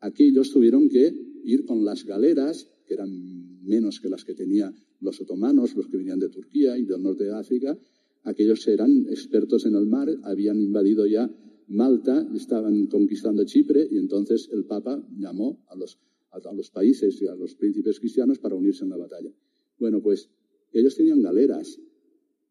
[0.00, 1.12] aquellos tuvieron que
[1.44, 5.96] ir con las galeras, que eran menos que las que tenían los otomanos, los que
[5.96, 7.78] venían de Turquía y del norte de África.
[8.24, 11.30] Aquellos eran expertos en el mar, habían invadido ya
[11.68, 15.98] Malta, estaban conquistando Chipre y entonces el Papa llamó a los,
[16.30, 19.30] a los países y a los príncipes cristianos para unirse en la batalla.
[19.78, 20.30] Bueno, pues
[20.72, 21.78] ellos tenían galeras,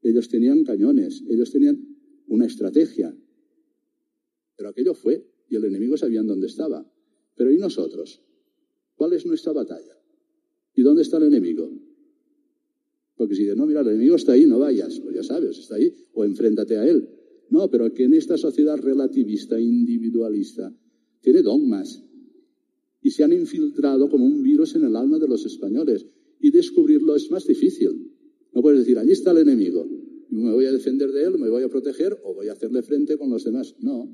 [0.04, 3.16] ellos tenían cañones, ellos tenían una estrategia,
[4.58, 6.86] pero aquello fue y el enemigo sabía dónde estaba.
[7.36, 8.22] Pero ¿y nosotros?
[8.96, 9.96] ¿Cuál es nuestra batalla?
[10.76, 11.72] ¿Y dónde está el enemigo?
[13.16, 15.76] Porque si dices, no, mira, el enemigo está ahí, no vayas, pues ya sabes, está
[15.76, 17.08] ahí, o enfréntate a él.
[17.50, 20.76] No, pero que en esta sociedad relativista, individualista,
[21.22, 22.04] tiene dogmas
[23.02, 26.06] y se han infiltrado como un virus en el alma de los españoles.
[26.40, 28.12] Y descubrirlo es más difícil.
[28.54, 29.88] No puedes decir, allí está el enemigo,
[30.30, 33.18] me voy a defender de él, me voy a proteger o voy a hacerle frente
[33.18, 33.76] con los demás.
[33.80, 34.14] No,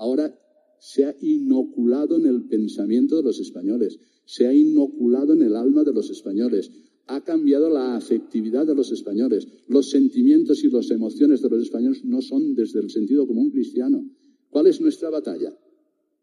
[0.00, 0.34] ahora
[0.78, 5.84] se ha inoculado en el pensamiento de los españoles, se ha inoculado en el alma
[5.84, 6.70] de los españoles,
[7.06, 9.46] ha cambiado la afectividad de los españoles.
[9.68, 14.08] Los sentimientos y las emociones de los españoles no son desde el sentido común cristiano.
[14.48, 15.56] ¿Cuál es nuestra batalla?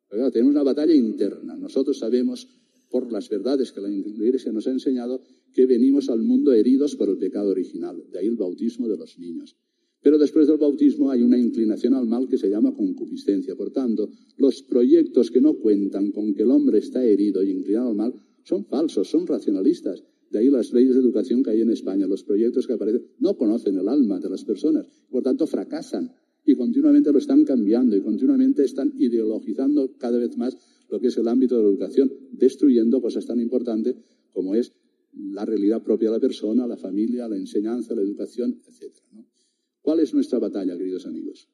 [0.09, 1.55] tenemos una batalla interna.
[1.57, 2.47] Nosotros sabemos,
[2.89, 5.21] por las verdades que la Iglesia nos ha enseñado,
[5.53, 8.01] que venimos al mundo heridos por el pecado original.
[8.11, 9.57] De ahí el bautismo de los niños.
[10.07, 13.57] Pero después del bautismo hay una inclinación al mal que se llama concupiscencia.
[13.57, 17.89] Por tanto, los proyectos que no cuentan con que el hombre está herido y inclinado
[17.89, 20.05] al mal son falsos, son racionalistas.
[20.31, 23.35] De ahí las leyes de educación que hay en España, los proyectos que aparecen, no
[23.35, 26.09] conocen el alma de las personas, por tanto fracasan
[26.45, 30.55] y continuamente lo están cambiando y continuamente están ideologizando cada vez más
[30.89, 33.97] lo que es el ámbito de la educación, destruyendo cosas tan importantes
[34.31, 34.71] como es
[35.11, 38.93] la realidad propia de la persona, la familia, la enseñanza, la educación, etc.
[39.87, 41.47] ¿Cuál es nuestra batalla, queridos amigos?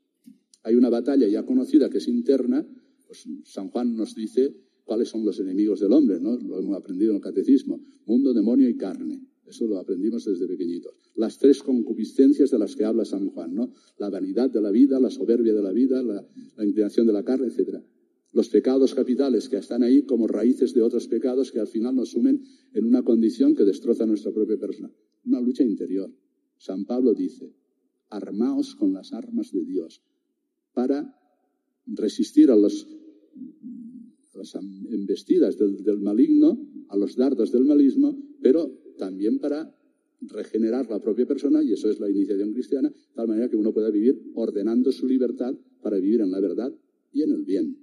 [0.63, 2.67] Hay una batalla ya conocida que es interna,
[3.05, 4.55] pues San Juan nos dice
[4.86, 6.36] cuáles son los enemigos del hombre, ¿no?
[6.38, 7.79] Lo hemos aprendido en el catecismo.
[8.07, 9.21] Mundo, demonio y carne.
[9.45, 10.95] Eso lo aprendimos desde pequeñitos.
[11.13, 13.71] Las tres concupiscencias de las que habla San Juan, ¿no?
[13.99, 16.27] La vanidad de la vida, la soberbia de la vida, la,
[16.65, 17.84] inclinación de la carne, etc.
[18.31, 22.09] Los pecados capitales que están ahí como raíces de otros pecados que al final nos
[22.09, 22.41] sumen
[22.73, 24.91] en una condición que destroza nuestra propia persona.
[25.23, 26.11] Una lucha interior.
[26.57, 27.53] San Pablo dice,
[28.14, 30.01] armaos con las armas de Dios
[30.74, 31.20] para
[31.86, 32.88] resistir a los
[34.34, 36.57] las embestidas del, maligno,
[36.89, 39.76] a los dardos del malismo, pero también para
[40.22, 43.74] regenerar la propia persona, y eso es la iniciación cristiana, de tal manera que uno
[43.74, 46.74] pueda vivir ordenando su libertad para vivir en la verdad
[47.11, 47.78] y en el bien.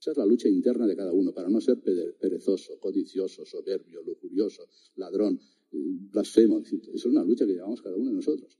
[0.00, 4.62] Esa es la lucha interna de cada uno, para no ser perezoso, codicioso, soberbio, lujurioso,
[4.96, 5.38] ladrón,
[5.70, 6.62] blasfemo.
[6.94, 8.56] Es una lucha que llevamos cada uno de nosotros.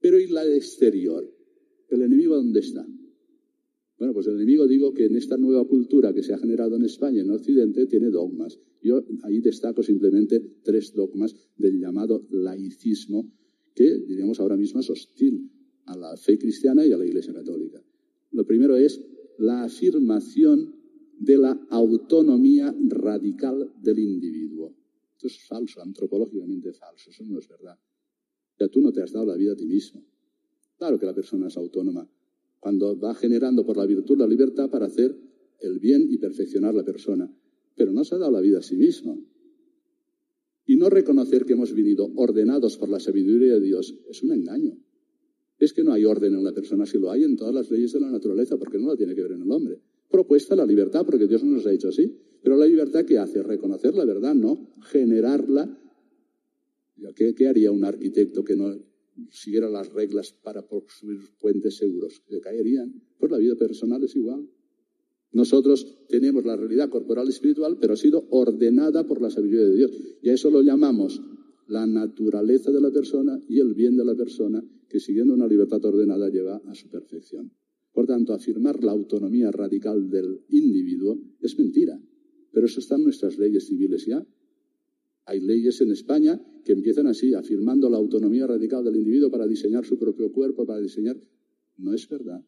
[0.00, 1.28] Pero ¿y la exterior?
[1.88, 2.86] ¿El enemigo dónde está?
[3.98, 6.84] Bueno, pues el enemigo digo que en esta nueva cultura que se ha generado en
[6.84, 8.60] España, en Occidente, tiene dogmas.
[8.80, 13.32] Yo ahí destaco simplemente tres dogmas del llamado laicismo,
[13.74, 15.50] que diríamos ahora mismo es hostil
[15.86, 17.82] a la fe cristiana y a la Iglesia católica.
[18.30, 19.00] Lo primero es
[19.38, 20.74] la afirmación
[21.18, 24.76] de la autonomía radical del individuo.
[25.14, 27.76] Esto es falso, antropológicamente falso, eso no es verdad.
[28.58, 30.04] Ya tú no te has dado la vida a ti mismo.
[30.78, 32.08] Claro que la persona es autónoma,
[32.60, 35.16] cuando va generando por la virtud la libertad para hacer
[35.60, 37.32] el bien y perfeccionar la persona.
[37.76, 39.18] Pero no se ha dado la vida a sí mismo.
[40.66, 44.76] Y no reconocer que hemos venido ordenados por la sabiduría de Dios es un engaño.
[45.58, 47.92] Es que no hay orden en la persona, si lo hay en todas las leyes
[47.92, 49.80] de la naturaleza, porque no la tiene que ver en el hombre.
[50.08, 52.14] Propuesta la libertad, porque Dios nos ha dicho así.
[52.42, 53.42] Pero la libertad, ¿qué hace?
[53.42, 55.76] Reconocer la verdad, no generarla.
[57.14, 58.74] ¿Qué, qué haría un arquitecto que no
[59.30, 63.02] siguiera las reglas para construir puentes seguros, que caerían.
[63.18, 64.48] Pues la vida personal es igual.
[65.32, 69.76] Nosotros tenemos la realidad corporal y espiritual, pero ha sido ordenada por la sabiduría de
[69.76, 69.90] Dios.
[70.22, 71.20] Y a eso lo llamamos
[71.66, 75.84] la naturaleza de la persona y el bien de la persona, que siguiendo una libertad
[75.84, 77.52] ordenada lleva a su perfección.
[77.92, 82.00] Por tanto, afirmar la autonomía radical del individuo es mentira.
[82.52, 84.26] Pero eso está en nuestras leyes civiles ya.
[85.26, 89.86] Hay leyes en España que empiezan así, afirmando la autonomía radical del individuo para diseñar
[89.86, 91.16] su propio cuerpo, para diseñar.
[91.78, 92.44] No es verdad.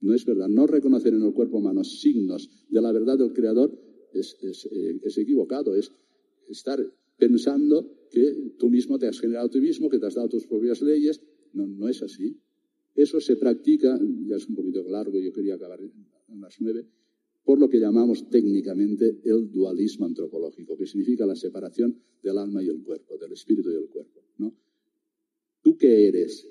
[0.00, 0.48] No es verdad.
[0.48, 3.70] No reconocer en el cuerpo humano signos de la verdad del Creador
[4.12, 5.76] es, eh, equivocado.
[5.76, 5.92] Es
[6.48, 6.84] estar
[7.16, 10.82] pensando que tú mismo te has generado tú mismo, que te has dado tus propias
[10.82, 11.20] leyes.
[11.52, 12.36] No, no es así.
[12.96, 13.96] Eso se practica,
[14.26, 16.88] ya es un poquito largo, yo quería acabar en las nueve,
[17.44, 22.68] por lo que llamamos técnicamente el dualismo antropológico, que significa la separación del alma y
[22.68, 24.22] el cuerpo, del espíritu y el cuerpo.
[24.38, 24.54] ¿no?
[25.62, 26.48] ¿Tú qué eres?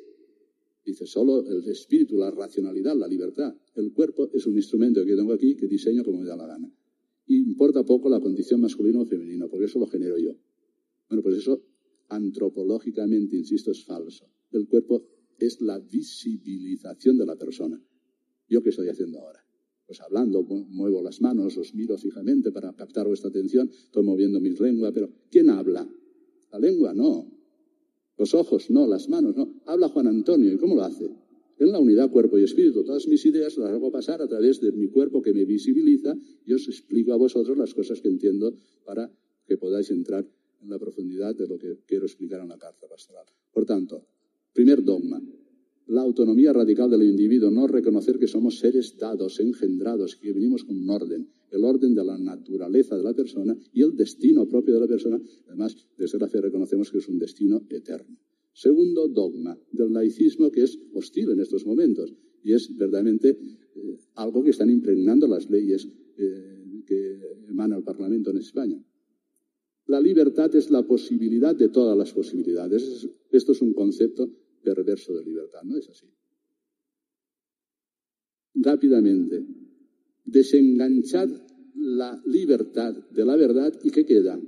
[0.86, 3.56] Dice, solo el espíritu, la racionalidad, la libertad.
[3.76, 6.72] El cuerpo es un instrumento que tengo aquí que diseño como me da la gana.
[7.28, 10.36] Importa poco la condición masculina o femenina, porque eso lo genero yo.
[11.10, 11.64] Bueno, pues eso
[12.10, 14.30] antropológicamente, insisto, es falso.
[14.52, 15.06] El cuerpo
[15.40, 17.82] es la visibilización de la persona.
[18.48, 19.43] ¿Yo qué estoy haciendo ahora?
[19.94, 24.60] Pues hablando, muevo las manos, os miro fijamente para captar vuestra atención, estoy moviendo mis
[24.60, 25.88] lenguas, pero ¿quién habla?
[26.52, 27.28] La lengua no.
[28.18, 29.62] Los ojos no, las manos no.
[29.68, 31.12] Habla Juan Antonio, ¿y cómo lo hace?
[31.60, 32.84] En la unidad cuerpo y espíritu.
[32.84, 36.54] Todas mis ideas las hago pasar a través de mi cuerpo que me visibiliza y
[36.54, 38.52] os explico a vosotros las cosas que entiendo
[38.86, 39.12] para
[39.46, 40.28] que podáis entrar
[40.64, 43.28] en la profundidad de lo que quiero explicar en la carta pastoral.
[43.52, 44.08] Por tanto,
[44.54, 45.22] primer dogma,
[45.88, 50.78] la autonomía radical del individuo, no reconocer que somos seres dados, engendrados, que venimos con
[50.78, 54.80] un orden, el orden de la naturaleza de la persona y el destino propio de
[54.80, 55.22] la persona.
[55.48, 58.18] Además, desde la fe reconocemos que es un destino eterno.
[58.54, 62.14] Segundo dogma del laicismo que es hostil en estos momentos
[62.44, 67.20] y es verdaderamente eh, algo que están impregnando las leyes eh, que
[67.50, 68.84] emana el Parlamento en España.
[69.88, 73.10] La libertad es la posibilidad de todas las posibilidades.
[73.32, 74.30] Esto es un concepto
[74.64, 75.62] perverso de libertad.
[75.64, 76.08] No es así.
[78.56, 79.46] Rápidamente,
[80.26, 81.30] desenganchar
[81.76, 84.40] la libertad de la verdad y ¿qué queda?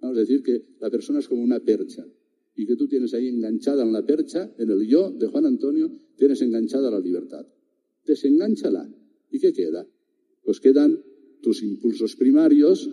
[0.00, 2.06] Vamos a decir que la persona es como una percha
[2.54, 5.90] y que tú tienes ahí enganchada en la percha, en el yo de Juan Antonio,
[6.16, 7.46] tienes enganchada la libertad.
[8.04, 8.88] Desenganchala.
[9.30, 9.86] ¿Y qué queda?
[10.42, 11.02] Pues quedan
[11.42, 12.90] tus impulsos primarios,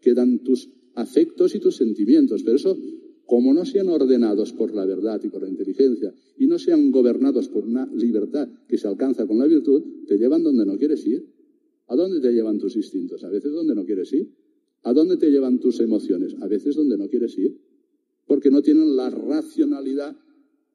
[0.00, 2.42] quedan tus afectos y tus sentimientos.
[2.42, 2.78] Pero eso,
[3.32, 7.48] como no sean ordenados por la verdad y por la inteligencia, y no sean gobernados
[7.48, 11.32] por una libertad que se alcanza con la virtud, te llevan donde no quieres ir.
[11.86, 13.24] ¿A dónde te llevan tus instintos?
[13.24, 14.30] A veces donde no quieres ir.
[14.82, 16.36] ¿A dónde te llevan tus emociones?
[16.42, 17.58] A veces donde no quieres ir.
[18.26, 20.14] Porque no tienen la racionalidad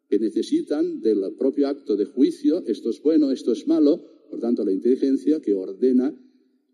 [0.10, 4.02] que necesitan del propio acto de juicio, esto es bueno, esto es malo,
[4.32, 6.12] por tanto la inteligencia que ordena.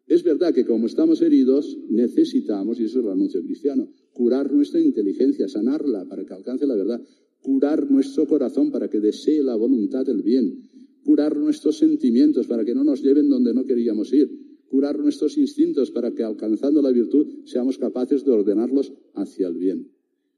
[0.08, 4.80] Es verdad que como estamos heridos, necesitamos, y eso es el anuncio cristiano, curar nuestra
[4.80, 7.01] inteligencia, sanarla para que alcance la verdad,
[7.41, 10.70] curar nuestro corazón para que desee la voluntad del bien,
[11.04, 14.30] curar nuestros sentimientos para que no nos lleven donde no queríamos ir,
[14.68, 19.91] curar nuestros instintos para que alcanzando la virtud seamos capaces de ordenarlos hacia el bien.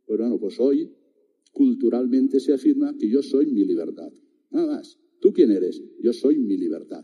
[0.06, 0.92] Pues bueno, pues hoy
[1.52, 4.12] culturalmente se afirma que yo soy mi libertad.
[4.52, 5.00] Nada más.
[5.22, 5.82] ¿Tú quién eres?
[6.02, 7.04] Yo soy mi libertad.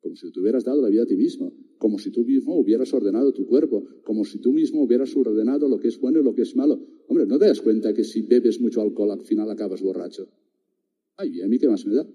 [0.00, 2.92] Como si te hubieras dado la vida a ti mismo, como si tú mismo hubieras
[2.92, 6.34] ordenado tu cuerpo, como si tú mismo hubieras ordenado lo que es bueno y lo
[6.34, 6.80] que es malo.
[7.06, 10.28] Hombre, ¿no te das cuenta que si bebes mucho alcohol al final acabas borracho?
[11.16, 12.06] Ay, ¿a mí qué más me da?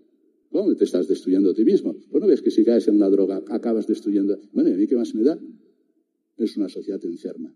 [0.51, 1.95] ¿Cómo te estás destruyendo a ti mismo?
[2.11, 4.39] Pues no ves que si caes en la droga acabas destruyendo.
[4.51, 5.39] Bueno, ¿y a mí qué más me da?
[6.37, 7.55] Es una sociedad enferma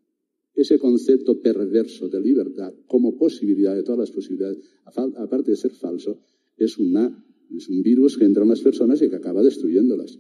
[0.58, 6.20] ese concepto perverso de libertad como posibilidad de todas las posibilidades, aparte de ser falso,
[6.58, 7.24] es, una,
[7.56, 10.20] es un virus que entra en las personas y que acaba destruyéndolas.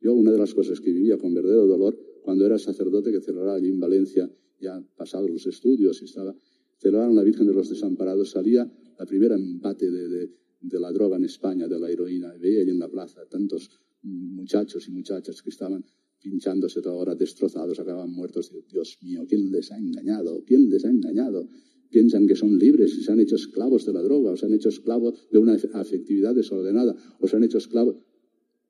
[0.00, 3.56] Yo, una de las cosas que vivía con verdadero dolor cuando era sacerdote que celebraba
[3.56, 4.30] allí en Valencia,
[4.60, 6.36] ya pasados los estudios, y estaba,
[6.78, 10.30] celebraron la Virgen de los Desamparados, salía la primera empate de,
[10.60, 12.32] de la droga en España, de la heroína.
[12.38, 13.70] Veía allí en la plaza tantos
[14.02, 15.84] muchachos y muchachas que estaban
[16.20, 18.52] pinchándose toda hora, destrozados, acaban muertos.
[18.68, 20.42] Dios mío, ¿quién les ha engañado?
[20.44, 21.48] ¿Quién les ha engañado?
[21.90, 24.52] Piensan que son libres y se han hecho esclavos de la droga, o se han
[24.52, 27.96] hecho esclavos de una afectividad desordenada, o se han hecho esclavos.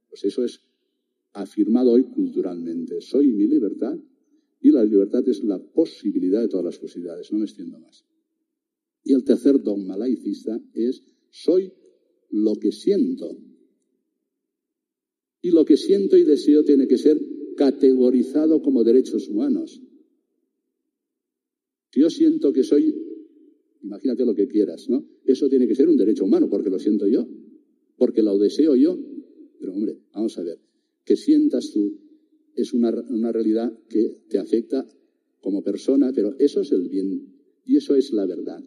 [0.09, 0.61] Pues eso es
[1.41, 3.01] afirmado hoy culturalmente.
[3.01, 3.97] Soy mi libertad
[4.61, 7.33] y la libertad es la posibilidad de todas las posibilidades.
[7.33, 8.05] No me extiendo más.
[9.05, 11.73] Y el tercer dogma laicista es soy
[12.31, 13.39] lo que siento.
[15.41, 17.19] Y lo que siento y deseo tiene que ser
[17.57, 19.81] categorizado como derechos humanos.
[21.91, 22.95] Si yo siento que soy,
[23.83, 25.07] imagínate lo que quieras, ¿no?
[25.25, 27.27] Eso tiene que ser un derecho humano, porque lo siento yo,
[27.97, 28.99] porque lo deseo yo.
[29.59, 30.61] Pero hombre, vamos a ver,
[31.09, 31.99] que sientas tú
[32.55, 34.87] es una, una realidad que te afecta
[35.41, 37.33] como persona, pero eso es el bien
[37.65, 38.63] y eso es la verdad.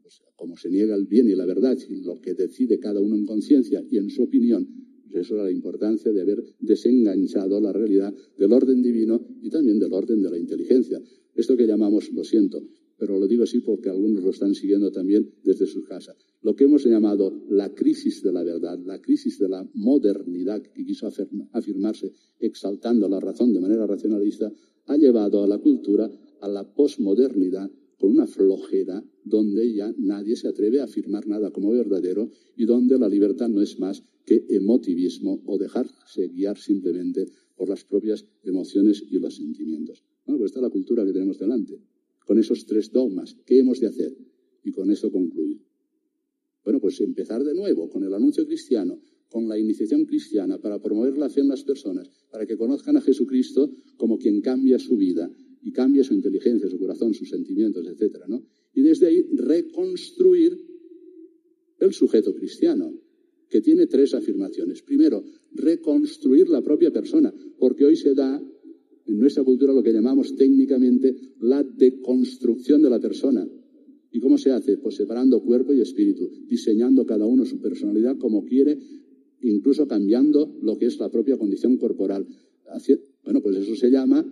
[0.00, 3.26] Pues, como se niega el bien y la verdad, lo que decide cada uno en
[3.26, 4.68] conciencia y en su opinión,
[5.12, 9.92] eso era la importancia de haber desenganchado la realidad del orden divino y también del
[9.92, 11.00] orden de la inteligencia.
[11.34, 12.62] Esto que llamamos, lo siento,
[13.06, 16.16] pero lo digo así porque algunos lo están siguiendo también desde su casa.
[16.40, 20.86] Lo que hemos llamado la crisis de la verdad, la crisis de la modernidad que
[20.86, 21.06] quiso
[21.52, 24.50] afirmarse exaltando la razón de manera racionalista,
[24.86, 30.48] ha llevado a la cultura a la posmodernidad con una flojera donde ya nadie se
[30.48, 35.42] atreve a afirmar nada como verdadero y donde la libertad no es más que emotivismo
[35.44, 40.02] o dejarse guiar simplemente por las propias emociones y los sentimientos.
[40.24, 41.78] Bueno, pues esta es la cultura que tenemos delante,
[42.24, 43.36] con esos tres dogmas.
[43.44, 44.16] ¿Qué hemos de hacer?
[44.62, 45.58] Y con eso concluyo.
[46.64, 48.98] Bueno, pues empezar de nuevo con el anuncio cristiano,
[49.28, 53.00] con la iniciación cristiana, para promover la fe en las personas, para que conozcan a
[53.00, 55.30] Jesucristo como quien cambia su vida
[55.62, 58.24] y cambia su inteligencia, su corazón, sus sentimientos, etc.
[58.74, 60.58] Y desde ahí reconstruir
[61.80, 62.94] el sujeto cristiano,
[63.48, 64.82] que tiene tres afirmaciones.
[64.82, 65.22] Primero,
[65.52, 68.42] reconstruir la propia persona, porque hoy se da
[69.06, 73.46] en nuestra cultura lo que llamamos técnicamente la deconstrucción de la persona.
[74.10, 74.78] ¿Y cómo se hace?
[74.78, 78.78] Pues separando cuerpo y espíritu, diseñando cada uno su personalidad como quiere,
[79.40, 82.26] incluso cambiando lo que es la propia condición corporal.
[83.24, 84.24] Bueno, pues eso se llama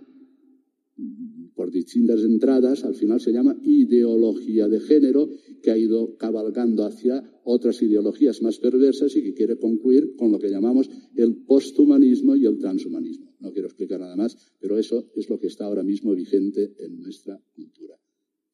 [1.73, 5.29] distintas entradas, al final se llama ideología de género,
[5.61, 10.39] que ha ido cabalgando hacia otras ideologías más perversas y que quiere concluir con lo
[10.39, 13.35] que llamamos el posthumanismo y el transhumanismo.
[13.39, 17.01] No quiero explicar nada más, pero eso es lo que está ahora mismo vigente en
[17.01, 17.99] nuestra cultura.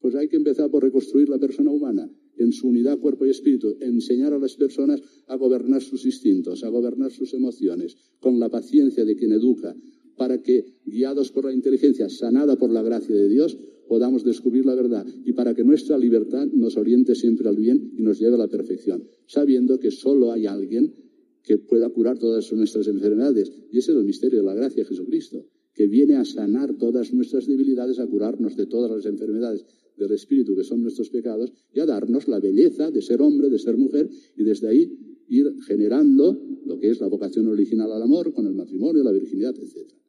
[0.00, 3.76] Pues hay que empezar por reconstruir la persona humana en su unidad cuerpo y espíritu,
[3.80, 9.04] enseñar a las personas a gobernar sus instintos, a gobernar sus emociones, con la paciencia
[9.04, 9.76] de quien educa,
[10.20, 13.56] para que, guiados por la inteligencia, sanada por la gracia de Dios,
[13.88, 18.02] podamos descubrir la verdad y para que nuestra libertad nos oriente siempre al bien y
[18.02, 20.94] nos lleve a la perfección, sabiendo que solo hay alguien
[21.42, 23.50] que pueda curar todas nuestras enfermedades.
[23.72, 27.14] Y ese es el misterio de la gracia de Jesucristo, que viene a sanar todas
[27.14, 29.64] nuestras debilidades, a curarnos de todas las enfermedades
[29.96, 33.58] del Espíritu, que son nuestros pecados, y a darnos la belleza de ser hombre, de
[33.58, 34.98] ser mujer, y desde ahí
[35.30, 39.54] ir generando lo que es la vocación original al amor, con el matrimonio, la virginidad,
[39.56, 39.99] etc.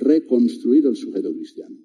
[0.00, 1.76] Reconstruir el sujeto cristiano.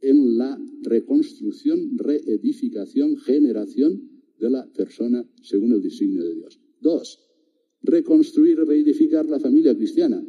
[0.00, 6.58] En la reconstrucción, reedificación, generación de la persona según el designio de Dios.
[6.80, 7.20] Dos,
[7.82, 10.24] reconstruir y reedificar la familia cristiana.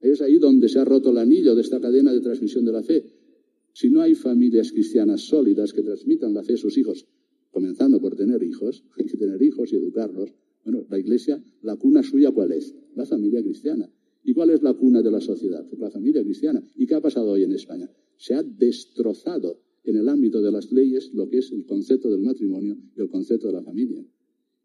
[0.00, 2.82] Es ahí donde se ha roto el anillo de esta cadena de transmisión de la
[2.82, 3.04] fe.
[3.72, 7.06] Si no hay familias cristianas sólidas que transmitan la fe a sus hijos,
[7.50, 10.34] comenzando por tener hijos, hay que tener hijos y educarlos.
[10.64, 12.74] Bueno, la iglesia, la cuna suya, ¿cuál es?
[12.94, 13.90] La familia cristiana.
[14.24, 15.66] ¿Y cuál es la cuna de la sociedad?
[15.68, 16.62] Pues la familia cristiana.
[16.76, 17.90] ¿Y qué ha pasado hoy en España?
[18.16, 22.20] Se ha destrozado en el ámbito de las leyes lo que es el concepto del
[22.20, 24.04] matrimonio y el concepto de la familia.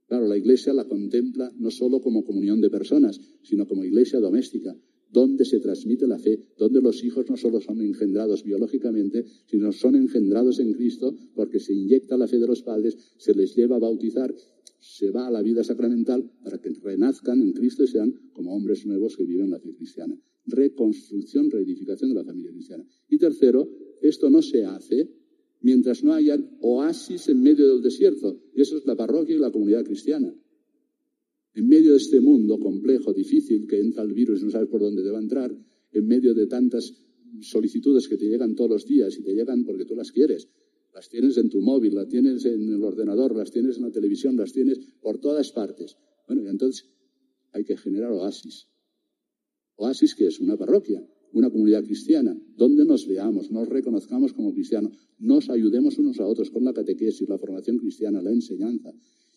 [0.08, 4.78] Claro, la iglesia la contempla no solo como comunión de personas, sino como iglesia doméstica,
[5.12, 9.96] donde se transmite la fe, donde los hijos no solo son engendrados biológicamente, sino son
[9.96, 13.80] engendrados en Cristo porque se inyecta la fe de los padres, se les lleva a
[13.80, 14.34] bautizar,
[14.90, 18.86] se va a la vida sacramental para que renazcan en Cristo y sean como hombres
[18.86, 20.18] nuevos que viven la fe cristiana.
[20.46, 22.86] Reconstrucción, reedificación de la familia cristiana.
[23.10, 23.70] Y tercero,
[24.02, 25.12] esto no se hace
[25.62, 28.40] mientras no haya oasis en medio del desierto.
[28.56, 30.34] Y eso es la parroquia y la comunidad cristiana.
[31.54, 34.80] En medio de este mundo complejo, difícil, que entra el virus y no sabes por
[34.80, 35.54] dónde te entrar,
[35.92, 36.94] en medio de tantas
[37.42, 40.48] solicitudes que te llegan todos los días y te llegan porque tú las quieres.
[40.98, 44.36] Las tienes en tu móvil, las tienes en el ordenador, las tienes en la televisión,
[44.36, 45.96] las tienes por todas partes.
[46.26, 46.90] Bueno, y entonces
[47.52, 48.68] hay que generar oasis.
[49.76, 54.92] Oasis que es una parroquia, una comunidad cristiana, donde nos veamos, nos reconozcamos como cristianos,
[55.20, 58.92] nos ayudemos unos a otros con la catequesis, la formación cristiana, la enseñanza.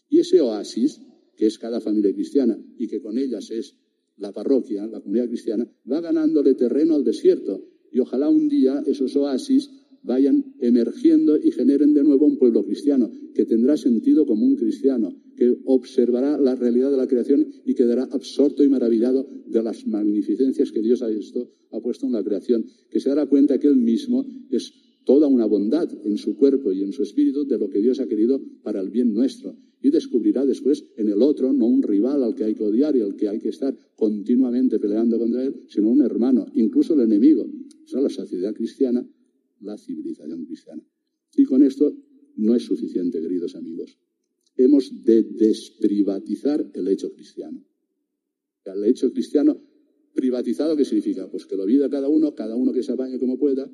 [0.09, 1.03] Y ese oasis
[1.37, 3.77] que es cada familia cristiana, y que con ellas es
[4.17, 7.69] la parroquia, la comunidad cristiana, va ganándole terreno al desierto.
[7.93, 9.71] Y ojalá un día esos oasis
[10.03, 15.15] vayan emergiendo y generen de nuevo un pueblo cristiano, que tendrá sentido como un cristiano,
[15.37, 20.73] que observará la realidad de la creación y quedará absorto y maravillado de las magnificencias
[20.73, 24.73] que Dios ha, puesto en la creación, que se dará cuenta que Él mismo es
[25.05, 28.07] toda una bondad en su cuerpo y en su espíritu de lo que Dios ha
[28.07, 32.35] querido para el bien nuestro y descubrirá después en el otro no un rival al
[32.35, 35.89] que hay que odiar y al que hay que estar continuamente peleando contra él, sino
[35.89, 37.43] un hermano, incluso el enemigo.
[37.43, 39.07] O sea, la sociedad cristiana,
[39.61, 40.83] la civilización cristiana.
[41.37, 41.95] Y con esto
[42.37, 43.99] no es suficiente, queridos amigos.
[44.57, 47.65] Hemos de desprivatizar el hecho cristiano.
[48.65, 49.61] El hecho cristiano
[50.15, 51.31] privatizado, ¿qué significa?
[51.31, 53.71] Pues que lo vive cada uno, cada uno que se apañe como pueda,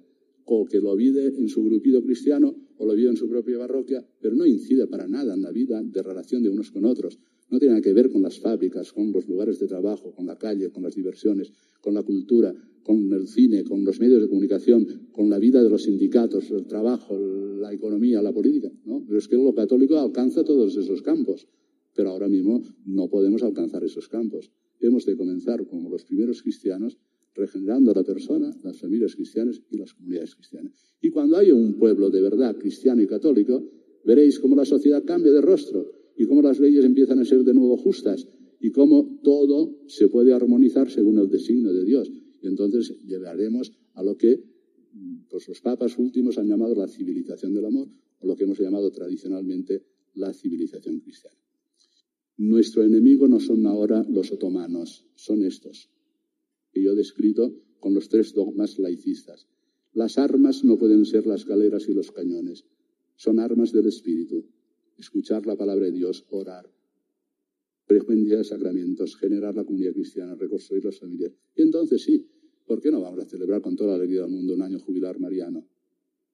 [0.47, 4.07] o que lo vive en su grupito cristiano o lo vive en su propia parroquia,
[4.21, 7.19] pero no incide para nada en la vida de relación de unos con otros.
[7.51, 10.39] No tiene nada que ver con las fábricas, con los lugares de trabajo, con la
[10.39, 12.55] calle, con las diversiones, con la cultura,
[12.87, 16.67] con el cine, con los medios de comunicación, con la vida de los sindicatos, el
[16.67, 18.71] trabajo, la economía, la política.
[18.85, 19.03] ¿no?
[19.05, 21.49] Pero es que lo católico alcanza todos esos campos,
[21.97, 24.53] pero ahora mismo no podemos alcanzar esos campos.
[24.79, 26.97] Hemos de comenzar como los primeros cristianos
[27.35, 30.73] regenerando a la persona, las familias cristianas y las comunidades cristianas.
[31.01, 33.65] Y cuando haya un pueblo de verdad cristiano y católico,
[34.05, 37.53] veréis cómo la sociedad cambia de rostro y cómo las leyes empiezan a ser de
[37.53, 38.29] nuevo justas
[38.61, 42.13] y cómo todo se puede armonizar según el designio de Dios.
[42.49, 44.43] Entonces llegaremos a lo que
[45.29, 47.89] pues, los papas últimos han llamado la civilización del amor
[48.21, 49.85] o lo que hemos llamado tradicionalmente
[50.15, 51.37] la civilización cristiana.
[52.39, 55.91] Nuestro enemigo no son ahora los otomanos, son estos,
[56.71, 59.47] que yo he descrito con los tres dogmas laicistas.
[59.93, 62.65] Las armas no pueden ser las galeras y los cañones,
[63.17, 64.45] son armas del Espíritu.
[64.99, 66.71] Escuchar la palabra de Dios, orar,
[67.87, 71.33] frecuencia de sacramentos, generar la comunidad cristiana, reconstruir las familias.
[71.55, 72.27] Y entonces sí,
[72.67, 75.19] ¿por qué no vamos a celebrar con toda la alegría del mundo un año jubilar
[75.19, 75.67] mariano?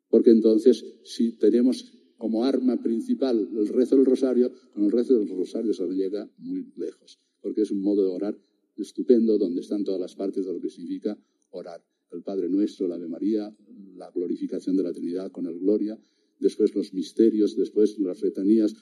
[0.08, 5.28] Porque entonces, si tenemos como arma principal el rezo del rosario, con el rezo del
[5.28, 8.38] rosario se llega muy lejos, porque es un modo de orar
[8.76, 11.18] estupendo donde están todas las partes de lo que significa
[11.50, 11.84] orar.
[12.10, 13.54] El Padre Nuestro, la Ave María,
[13.96, 15.98] la glorificación de la Trinidad con el Gloria,
[16.38, 18.74] después los misterios, después las retanías.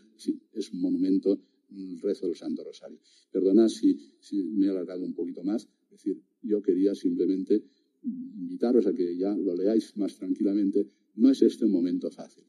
[0.53, 1.41] Es un monumento,
[1.71, 2.99] el rezo del Santo Rosario.
[3.31, 5.69] Perdonad si, si me he alargado un poquito más.
[5.91, 7.65] Es decir, yo quería simplemente
[8.03, 10.89] invitaros a que ya lo leáis más tranquilamente.
[11.17, 12.45] No es este un momento fácil.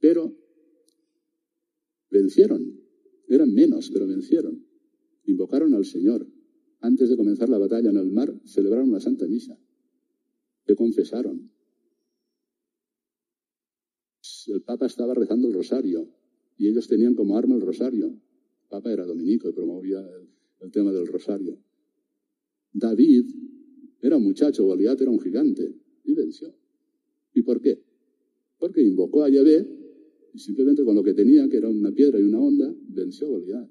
[0.00, 0.34] Pero
[2.10, 2.80] vencieron.
[3.28, 4.64] Eran menos, pero vencieron.
[5.26, 6.26] Invocaron al Señor
[6.84, 9.58] antes de comenzar la batalla en el mar, celebraron la Santa Misa.
[10.66, 11.50] ¿Qué confesaron?
[14.48, 16.06] El Papa estaba rezando el rosario
[16.58, 18.08] y ellos tenían como arma el rosario.
[18.08, 20.28] El Papa era dominico y promovía el,
[20.60, 21.58] el tema del rosario.
[22.74, 23.24] David
[24.02, 26.54] era un muchacho, Goliat era un gigante y venció.
[27.32, 27.82] ¿Y por qué?
[28.58, 29.66] Porque invocó a Yahvé
[30.34, 33.30] y simplemente con lo que tenía, que era una piedra y una onda, venció a
[33.30, 33.70] Goliat.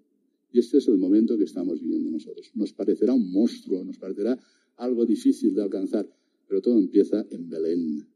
[0.51, 2.51] Y este es el momento que estamos viviendo nosotros.
[2.55, 4.39] Nos parecerá un monstruo, nos parecerá
[4.77, 6.09] algo difícil de alcanzar,
[6.47, 8.07] pero todo empieza en Belén.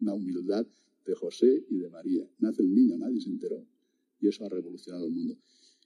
[0.00, 0.66] Una humildad
[1.04, 2.28] de José y de María.
[2.38, 3.66] Nace el niño, nadie se enteró.
[4.20, 5.38] Y eso ha revolucionado el mundo.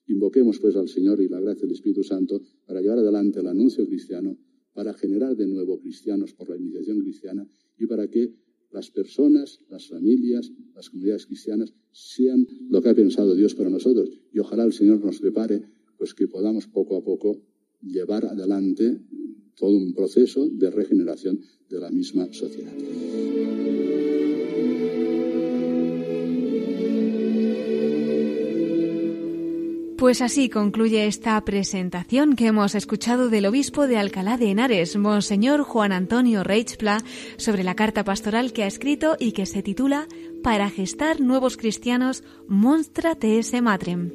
[0.06, 3.86] Invoquemos pues al Señor y la gracia del Espíritu Santo para llevar adelante el anuncio
[3.86, 4.36] cristiano,
[4.74, 7.46] para generar de nuevo cristianos por la iniciación cristiana
[7.78, 8.34] y para que
[8.72, 14.10] las personas, las familias, las comunidades cristianas sean lo que ha pensado Dios para nosotros.
[14.32, 15.62] Y ojalá el Señor nos prepare,
[15.98, 17.42] pues que podamos poco a poco
[17.82, 19.00] llevar adelante
[19.56, 22.72] todo un proceso de regeneración de la misma sociedad.
[30.02, 35.62] Pues así concluye esta presentación que hemos escuchado del obispo de Alcalá de Henares, Monseñor
[35.62, 36.98] Juan Antonio Reichpla,
[37.36, 40.08] sobre la carta pastoral que ha escrito y que se titula
[40.42, 44.10] Para gestar nuevos cristianos, Monstra ese matrem.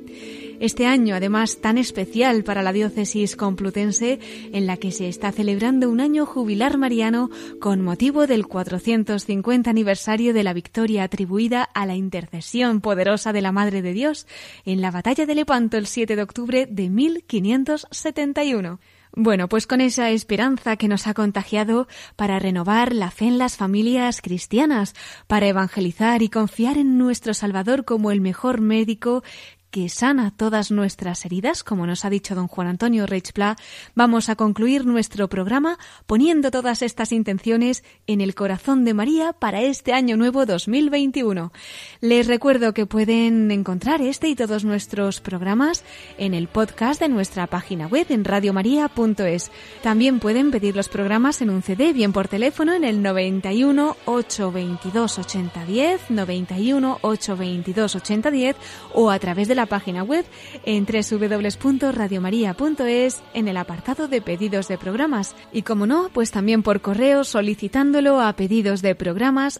[0.59, 4.19] Este año, además, tan especial para la diócesis complutense,
[4.53, 7.29] en la que se está celebrando un año jubilar mariano
[7.59, 13.51] con motivo del 450 aniversario de la victoria atribuida a la intercesión poderosa de la
[13.51, 14.25] Madre de Dios
[14.65, 18.79] en la batalla de Lepanto el 7 de octubre de 1571.
[19.19, 23.57] Bueno, pues con esa esperanza que nos ha contagiado para renovar la fe en las
[23.57, 24.93] familias cristianas,
[25.25, 29.23] para evangelizar y confiar en nuestro Salvador como el mejor médico
[29.71, 33.57] que sana todas nuestras heridas, como nos ha dicho don Juan Antonio Reichpla,
[33.95, 39.61] vamos a concluir nuestro programa poniendo todas estas intenciones en el corazón de María para
[39.61, 41.51] este año nuevo 2021.
[41.99, 45.83] Les recuerdo que pueden encontrar este y todos nuestros programas
[46.17, 49.51] en el podcast de nuestra página web en radiomaria.es.
[49.83, 55.19] También pueden pedir los programas en un CD, bien por teléfono en el 91 822
[55.19, 58.55] 8010, 91 822 8010
[58.93, 60.25] o a través de la página web
[60.63, 66.79] en www.radiomaria.es en el apartado de pedidos de programas y como no, pues también por
[66.79, 69.59] correo solicitándolo a pedidos de programas.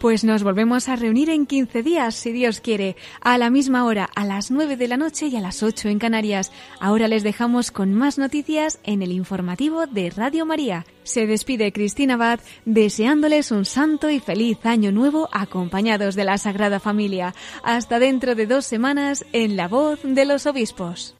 [0.00, 4.10] Pues nos volvemos a reunir en 15 días, si Dios quiere, a la misma hora,
[4.14, 6.52] a las 9 de la noche y a las 8 en Canarias.
[6.80, 10.84] Ahora les dejamos con más noticias en el informativo de Radio María.
[11.02, 16.80] Se despide Cristina Abad deseándoles un santo y feliz año nuevo acompañados de la Sagrada
[16.80, 17.34] Familia.
[17.62, 21.19] Hasta dentro de dos semanas en La Voz de los Obispos.